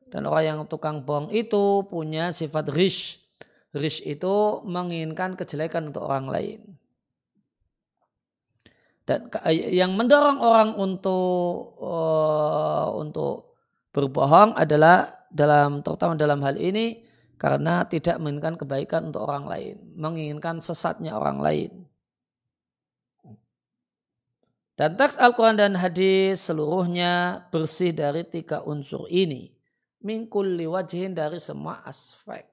Dan 0.08 0.28
orang 0.28 0.44
yang 0.44 0.60
tukang 0.68 1.04
bohong 1.08 1.32
itu 1.32 1.88
punya 1.88 2.36
sifat 2.36 2.72
rish. 2.76 3.24
Rish 3.72 4.04
itu 4.04 4.64
menginginkan 4.68 5.40
kejelekan 5.40 5.92
untuk 5.92 6.08
orang 6.08 6.28
lain. 6.28 6.60
Dan 9.08 9.32
yang 9.72 9.96
mendorong 9.96 10.44
orang 10.44 10.76
untuk 10.76 11.80
uh, 11.80 12.92
untuk 12.92 13.56
berbohong 13.96 14.52
adalah 14.60 15.24
dalam 15.32 15.80
terutama 15.80 16.20
dalam 16.20 16.44
hal 16.44 16.60
ini 16.60 17.08
karena 17.40 17.88
tidak 17.88 18.20
menginginkan 18.20 18.60
kebaikan 18.60 19.08
untuk 19.08 19.24
orang 19.24 19.48
lain, 19.48 19.76
menginginkan 19.96 20.60
sesatnya 20.60 21.16
orang 21.16 21.40
lain. 21.40 21.87
Dan 24.78 24.94
teks 24.94 25.18
Al-Quran 25.18 25.58
dan 25.58 25.74
hadis 25.74 26.46
seluruhnya 26.46 27.44
bersih 27.50 27.90
dari 27.98 28.22
tiga 28.22 28.62
unsur 28.62 29.10
ini. 29.10 29.50
Mingkul 30.06 30.54
liwajihin 30.54 31.18
dari 31.18 31.42
semua 31.42 31.82
aspek. 31.82 32.46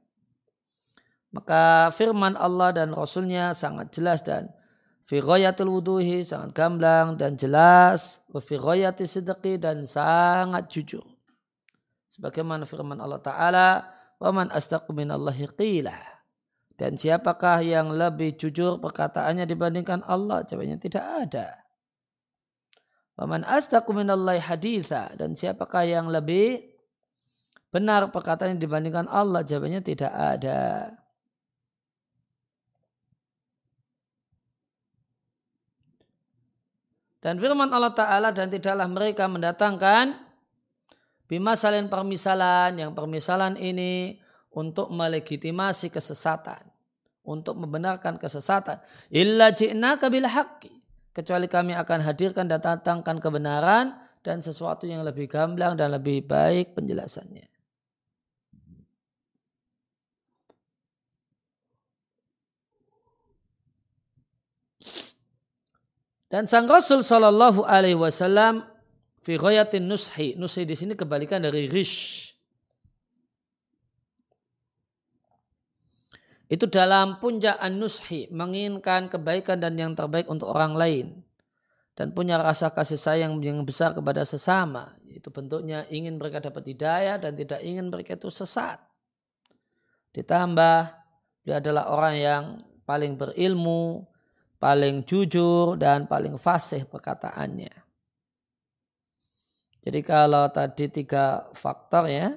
Maka 1.36 1.92
firman 1.92 2.32
Allah 2.40 2.72
dan 2.72 2.96
Rasulnya 2.96 3.52
sangat 3.52 3.92
jelas 3.92 4.24
dan 4.24 4.48
firroyatil 5.04 5.68
wuduhi 5.68 6.24
sangat 6.24 6.56
gamblang 6.56 7.20
dan 7.20 7.36
jelas. 7.36 8.24
Firroyatil 8.32 9.04
sidqi 9.04 9.60
dan 9.60 9.84
sangat 9.84 10.72
jujur. 10.72 11.04
Sebagaimana 12.08 12.64
firman 12.64 13.04
Allah 13.04 13.20
Ta'ala, 13.20 13.68
Waman 14.22 14.48
astaqu 14.48 14.96
minallahi 14.96 15.44
qilah. 15.52 16.00
Dan 16.74 16.96
siapakah 16.96 17.60
yang 17.60 17.92
lebih 17.92 18.40
jujur 18.40 18.80
perkataannya 18.80 19.44
dibandingkan 19.44 20.00
Allah? 20.08 20.42
Jawabnya 20.48 20.80
tidak 20.80 21.04
ada. 21.04 21.63
Waman 23.14 23.46
astaku 23.46 23.94
minallahi 23.94 24.42
haditha. 24.42 25.14
Dan 25.14 25.38
siapakah 25.38 25.86
yang 25.86 26.10
lebih 26.10 26.62
benar 27.70 28.10
perkataannya 28.10 28.58
dibandingkan 28.58 29.06
Allah? 29.06 29.46
Jawabnya 29.46 29.80
tidak 29.82 30.10
ada. 30.10 30.90
Dan 37.24 37.40
firman 37.40 37.72
Allah 37.72 37.96
Ta'ala 37.96 38.28
dan 38.36 38.52
tidaklah 38.52 38.84
mereka 38.84 39.24
mendatangkan 39.24 40.24
Bimasalin 41.24 41.88
permisalan 41.88 42.76
yang 42.76 42.92
permisalan 42.92 43.56
ini 43.56 44.20
untuk 44.52 44.92
melegitimasi 44.92 45.88
kesesatan. 45.88 46.60
Untuk 47.24 47.56
membenarkan 47.56 48.20
kesesatan. 48.20 48.84
Illa 49.08 49.48
ji'na 49.48 49.96
kabil 49.96 50.28
haqqi. 50.28 50.83
Kecuali 51.14 51.46
kami 51.46 51.78
akan 51.78 52.02
hadirkan 52.02 52.50
dan 52.50 52.58
datangkan 52.58 53.22
kebenaran 53.22 53.94
dan 54.26 54.42
sesuatu 54.42 54.82
yang 54.82 55.06
lebih 55.06 55.30
gamblang 55.30 55.78
dan 55.78 55.94
lebih 55.94 56.26
baik 56.26 56.74
penjelasannya. 56.74 57.46
Dan 66.34 66.50
sang 66.50 66.66
Rasul 66.66 67.06
Shallallahu 67.06 67.62
Alaihi 67.62 67.94
Wasallam 67.94 68.66
fi 69.22 69.38
nushi. 69.78 70.34
Nushi 70.34 70.66
di 70.66 70.74
sini 70.74 70.98
kebalikan 70.98 71.38
dari 71.38 71.70
rish. 71.70 72.33
Itu 76.48 76.68
dalam 76.68 77.18
puncak 77.18 77.56
an-nushi 77.56 78.28
menginginkan 78.28 79.08
kebaikan 79.08 79.60
dan 79.60 79.74
yang 79.80 79.96
terbaik 79.96 80.28
untuk 80.28 80.52
orang 80.52 80.76
lain. 80.76 81.06
Dan 81.94 82.10
punya 82.10 82.42
rasa 82.42 82.74
kasih 82.74 82.98
sayang 82.98 83.38
yang 83.38 83.62
besar 83.62 83.94
kepada 83.94 84.26
sesama 84.26 84.98
itu 85.06 85.30
bentuknya 85.30 85.86
ingin 85.94 86.18
mereka 86.18 86.42
dapat 86.42 86.66
hidayah 86.74 87.22
dan 87.22 87.38
tidak 87.38 87.62
ingin 87.62 87.86
mereka 87.86 88.18
itu 88.18 88.34
sesat. 88.34 88.82
Ditambah 90.10 90.90
dia 91.46 91.62
adalah 91.62 91.94
orang 91.94 92.16
yang 92.18 92.44
paling 92.82 93.14
berilmu 93.14 94.02
paling 94.64 95.04
jujur 95.04 95.76
dan 95.76 96.08
paling 96.08 96.40
fasih 96.40 96.88
perkataannya. 96.88 97.84
Jadi 99.84 100.00
kalau 100.00 100.48
tadi 100.48 100.88
tiga 100.88 101.52
faktor 101.52 102.08
ya 102.08 102.32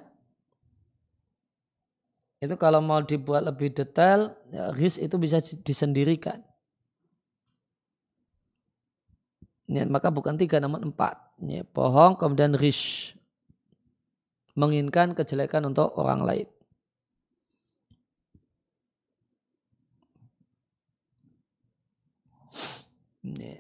itu 2.38 2.54
kalau 2.54 2.78
mau 2.86 3.02
dibuat 3.02 3.42
lebih 3.42 3.74
detail, 3.74 4.38
ya, 4.54 4.70
risk 4.78 5.02
itu 5.02 5.18
bisa 5.18 5.42
disendirikan. 5.42 6.38
Ya, 9.68 9.84
maka 9.90 10.14
bukan 10.14 10.38
tiga 10.38 10.62
namun 10.62 10.94
empat. 10.94 11.18
Ya, 11.44 11.66
bohong 11.74 12.16
kemudian 12.16 12.54
risk. 12.54 13.18
Menginginkan 14.54 15.18
kejelekan 15.18 15.66
untuk 15.66 15.92
orang 15.98 16.22
lain. 16.22 16.48
Ya. 23.36 23.60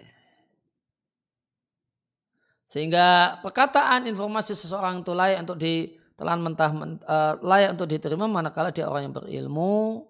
Sehingga 2.68 3.40
perkataan 3.42 4.06
informasi 4.06 4.54
seseorang 4.54 5.02
itu 5.02 5.12
layak 5.16 5.44
untuk 5.44 5.58
di 5.60 5.98
telan 6.18 6.42
mentah 6.42 6.74
uh, 7.06 7.34
layak 7.46 7.78
untuk 7.78 7.88
diterima 7.94 8.26
manakala 8.26 8.74
dia 8.74 8.90
orang 8.90 9.08
yang 9.08 9.16
berilmu, 9.16 10.04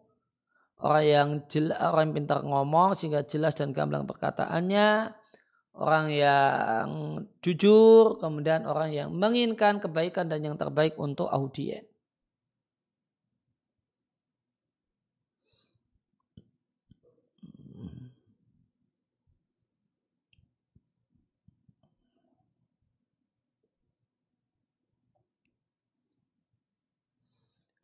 orang 0.80 1.04
yang 1.04 1.30
jel, 1.52 1.76
orang 1.76 2.10
yang 2.10 2.16
pintar 2.24 2.40
ngomong 2.48 2.96
sehingga 2.96 3.28
jelas 3.28 3.60
dan 3.60 3.76
gamblang 3.76 4.08
perkataannya, 4.08 5.12
orang 5.76 6.06
yang 6.10 6.88
jujur, 7.44 8.24
kemudian 8.24 8.64
orang 8.64 8.96
yang 8.96 9.10
menginginkan 9.12 9.84
kebaikan 9.84 10.32
dan 10.32 10.48
yang 10.48 10.56
terbaik 10.56 10.96
untuk 10.96 11.28
audien. 11.28 11.84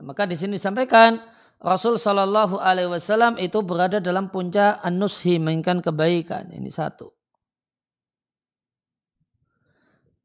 Maka 0.04 0.28
di 0.28 0.36
sini 0.36 0.60
disampaikan 0.60 1.18
Rasul 1.64 1.96
Shallallahu 1.96 2.60
Alaihi 2.60 2.92
Wasallam 2.92 3.40
itu 3.40 3.64
berada 3.64 4.04
dalam 4.04 4.28
puncak 4.28 4.84
anushi 4.84 5.40
menginginkan 5.40 5.80
kebaikan. 5.80 6.52
Ini 6.52 6.68
satu. 6.68 7.08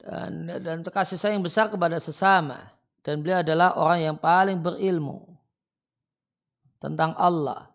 Dan, 0.02 0.50
dan 0.58 0.82
kasih 0.82 1.14
sayang 1.14 1.46
besar 1.46 1.70
kepada 1.70 2.02
sesama. 2.02 2.74
Dan 3.06 3.22
beliau 3.22 3.40
adalah 3.40 3.78
orang 3.78 4.00
yang 4.02 4.16
paling 4.18 4.58
berilmu 4.58 5.30
tentang 6.82 7.14
Allah. 7.14 7.70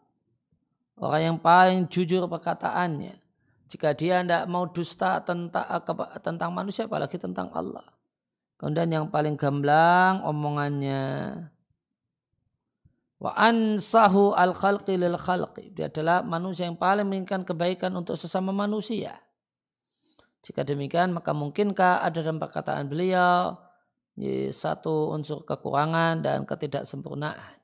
Orang 1.00 1.22
yang 1.24 1.38
paling 1.40 1.88
jujur 1.88 2.28
perkataannya. 2.28 3.16
Jika 3.72 3.96
dia 3.96 4.22
tidak 4.22 4.44
mau 4.52 4.68
dusta 4.70 5.24
tentang, 5.24 5.66
tentang 6.22 6.52
manusia, 6.54 6.86
apalagi 6.86 7.18
tentang 7.18 7.50
Allah. 7.56 7.82
Kemudian 8.60 8.92
yang 8.92 9.06
paling 9.10 9.34
gamblang 9.34 10.22
omongannya 10.22 11.34
Wa 13.24 13.32
ansahu 13.40 14.36
al 14.36 14.52
khalqi 14.52 15.00
lil 15.00 15.16
khalqi. 15.16 15.72
Dia 15.72 15.88
adalah 15.88 16.28
manusia 16.28 16.68
yang 16.68 16.76
paling 16.76 17.08
menginginkan 17.08 17.48
kebaikan 17.48 17.96
untuk 17.96 18.20
sesama 18.20 18.52
manusia. 18.52 19.16
Jika 20.44 20.68
demikian 20.68 21.16
maka 21.16 21.32
mungkinkah 21.32 22.04
ada 22.04 22.20
dalam 22.20 22.36
perkataan 22.36 22.92
beliau 22.92 23.56
satu 24.52 25.16
unsur 25.16 25.48
kekurangan 25.48 26.20
dan 26.20 26.44
ketidaksempurnaan. 26.44 27.64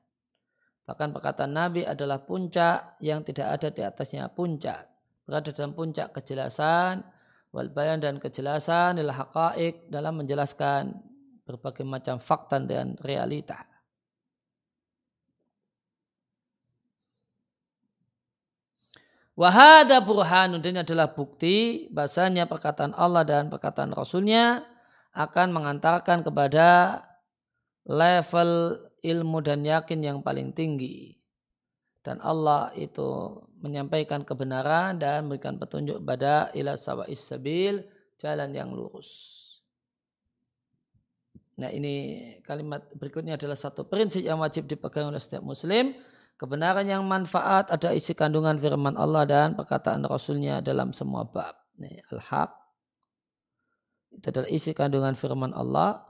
Bahkan 0.88 1.08
perkataan 1.14 1.52
Nabi 1.54 1.86
adalah 1.86 2.24
puncak 2.24 2.98
yang 3.04 3.22
tidak 3.22 3.60
ada 3.60 3.68
di 3.70 3.84
atasnya 3.84 4.32
puncak. 4.32 4.90
Berada 5.22 5.54
dalam 5.54 5.76
puncak 5.76 6.10
kejelasan, 6.10 7.06
wal 7.54 7.70
dan 8.02 8.18
kejelasan 8.18 8.98
adalah 8.98 9.28
haqaik 9.28 9.86
dalam 9.86 10.18
menjelaskan 10.18 10.98
berbagai 11.46 11.86
macam 11.86 12.18
fakta 12.18 12.58
dan 12.58 12.98
realita. 12.98 13.69
Wahada 19.40 20.04
burhanun 20.04 20.60
ini 20.60 20.84
adalah 20.84 21.16
bukti 21.16 21.88
bahasanya 21.88 22.44
perkataan 22.44 22.92
Allah 22.92 23.24
dan 23.24 23.48
perkataan 23.48 23.96
Rasulnya 23.96 24.60
akan 25.16 25.56
mengantarkan 25.56 26.20
kepada 26.20 27.00
level 27.88 28.76
ilmu 29.00 29.40
dan 29.40 29.64
yakin 29.64 30.04
yang 30.04 30.18
paling 30.20 30.52
tinggi. 30.52 31.16
Dan 32.04 32.20
Allah 32.20 32.68
itu 32.76 33.40
menyampaikan 33.64 34.28
kebenaran 34.28 35.00
dan 35.00 35.24
memberikan 35.24 35.56
petunjuk 35.56 36.04
pada 36.04 36.52
ila 36.52 36.76
sawa'is 36.76 37.24
sabil, 37.24 37.80
jalan 38.20 38.52
yang 38.52 38.68
lurus. 38.76 39.40
Nah 41.56 41.72
ini 41.72 42.20
kalimat 42.44 42.84
berikutnya 42.92 43.40
adalah 43.40 43.56
satu 43.56 43.88
prinsip 43.88 44.20
yang 44.20 44.36
wajib 44.36 44.68
dipegang 44.68 45.08
oleh 45.08 45.20
setiap 45.20 45.40
muslim 45.40 45.96
kebenaran 46.40 46.88
yang 46.88 47.04
manfaat 47.04 47.68
ada 47.68 47.92
isi 47.92 48.16
kandungan 48.16 48.56
firman 48.56 48.96
Allah 48.96 49.28
dan 49.28 49.52
perkataan 49.52 50.00
Rasulnya 50.08 50.64
dalam 50.64 50.96
semua 50.96 51.28
bab. 51.28 51.52
Al-Haq 51.80 52.50
itu 54.16 54.26
adalah 54.32 54.48
isi 54.48 54.72
kandungan 54.72 55.12
firman 55.12 55.52
Allah 55.52 56.00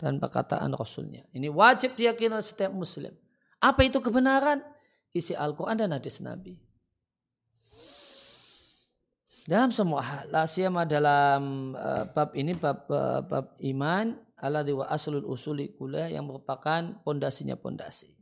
dan 0.00 0.16
perkataan 0.16 0.72
Rasulnya. 0.72 1.28
Ini 1.36 1.52
wajib 1.52 1.92
diyakini 1.92 2.40
oleh 2.40 2.44
setiap 2.44 2.72
muslim. 2.72 3.12
Apa 3.60 3.84
itu 3.84 4.00
kebenaran? 4.00 4.64
Isi 5.14 5.36
Al-Quran 5.36 5.78
dan 5.78 5.92
hadis 5.92 6.18
Nabi. 6.24 6.58
Dalam 9.44 9.70
semua 9.70 10.00
hal, 10.00 10.24
lasiyama 10.32 10.88
dalam 10.88 11.72
uh, 11.76 12.08
bab 12.16 12.32
ini, 12.32 12.56
bab, 12.56 12.88
uh, 12.88 13.20
bab 13.20 13.54
iman, 13.60 14.16
ala 14.40 14.64
wa 14.64 14.88
aslul 14.88 15.28
usuli 15.28 15.76
kuliah 15.76 16.08
yang 16.08 16.24
merupakan 16.24 16.96
pondasinya 17.04 17.54
pondasi. 17.54 18.13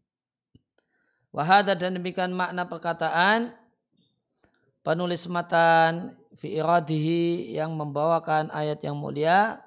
Wahada 1.33 1.73
dan 1.73 1.97
demikian 1.97 2.37
makna 2.37 2.69
perkataan 2.69 3.57
penulis 4.85 5.25
matan 5.33 6.13
fi 6.37 6.61
iradihi 6.61 7.57
yang 7.57 7.73
membawakan 7.73 8.53
ayat 8.53 8.85
yang 8.85 9.01
mulia. 9.01 9.65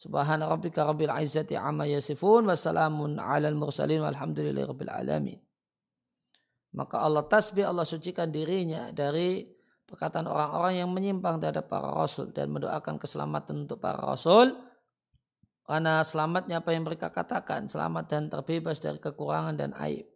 Subhana 0.00 0.48
rabbika 0.48 0.82
rabbil 0.82 1.12
izzati 1.20 1.54
amma 1.54 1.86
yasifun 1.86 2.48
wa 2.48 2.56
salamun 2.56 3.20
alal 3.20 3.54
mursalin 3.54 4.02
walhamdulillahi 4.02 4.66
rabbil 4.66 4.90
alamin. 4.90 5.38
Maka 6.72 7.04
Allah 7.04 7.28
tasbih 7.28 7.68
Allah 7.68 7.84
sucikan 7.84 8.32
dirinya 8.32 8.88
dari 8.90 9.44
perkataan 9.84 10.24
orang-orang 10.24 10.80
yang 10.80 10.88
menyimpang 10.88 11.38
terhadap 11.38 11.68
para 11.68 11.92
rasul 11.92 12.32
dan 12.32 12.48
mendoakan 12.48 12.96
keselamatan 12.96 13.68
untuk 13.68 13.78
para 13.78 14.00
rasul. 14.00 14.56
Karena 15.62 16.00
selamatnya 16.02 16.64
apa 16.64 16.72
yang 16.72 16.88
mereka 16.88 17.12
katakan 17.12 17.68
selamat 17.68 18.04
dan 18.08 18.22
terbebas 18.32 18.80
dari 18.82 18.98
kekurangan 18.98 19.54
dan 19.54 19.76
aib 19.78 20.11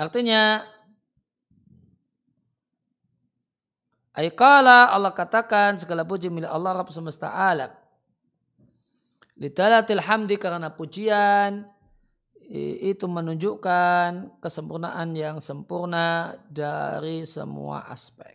Artinya 0.00 0.64
Aikala 4.16 4.90
Allah 4.90 5.14
katakan 5.14 5.78
segala 5.78 6.02
puji 6.02 6.32
milik 6.32 6.50
Allah 6.50 6.76
Rabb 6.76 6.90
semesta 6.90 7.30
alam. 7.30 7.70
Lidalatil 9.38 10.02
hamdi 10.02 10.36
karena 10.36 10.68
pujian 10.68 11.64
itu 12.82 13.06
menunjukkan 13.06 14.42
kesempurnaan 14.42 15.14
yang 15.14 15.38
sempurna 15.38 16.34
dari 16.50 17.22
semua 17.22 17.86
aspek. 17.86 18.34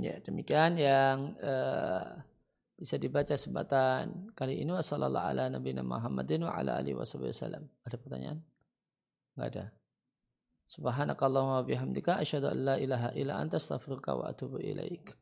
Ya 0.00 0.18
demikian 0.24 0.74
yang 0.74 1.38
uh, 1.38 2.18
bisa 2.74 2.98
dibaca 2.98 3.38
sebatan 3.38 4.34
kali 4.34 4.58
ini 4.60 4.74
wasallallahu 4.74 5.26
ala 5.30 5.46
nabiyina 5.46 5.86
Muhammadin 5.86 6.42
wa 6.44 6.58
ala 6.58 6.82
alihi 6.82 6.98
wasallam. 6.98 7.70
Ada 7.86 7.96
pertanyaan? 7.96 8.38
Enggak 9.34 9.48
ada. 9.54 9.64
Subhanakallahumma 10.64 11.62
bihamdika 11.68 12.18
asyhadu 12.18 12.50
an 12.50 12.58
la 12.64 12.74
ilaha 12.80 13.08
illa 13.14 13.38
anta 13.38 13.60
astaghfiruka 13.60 14.16
wa 14.16 14.32
atubu 14.32 14.58
ilaik. 14.58 15.12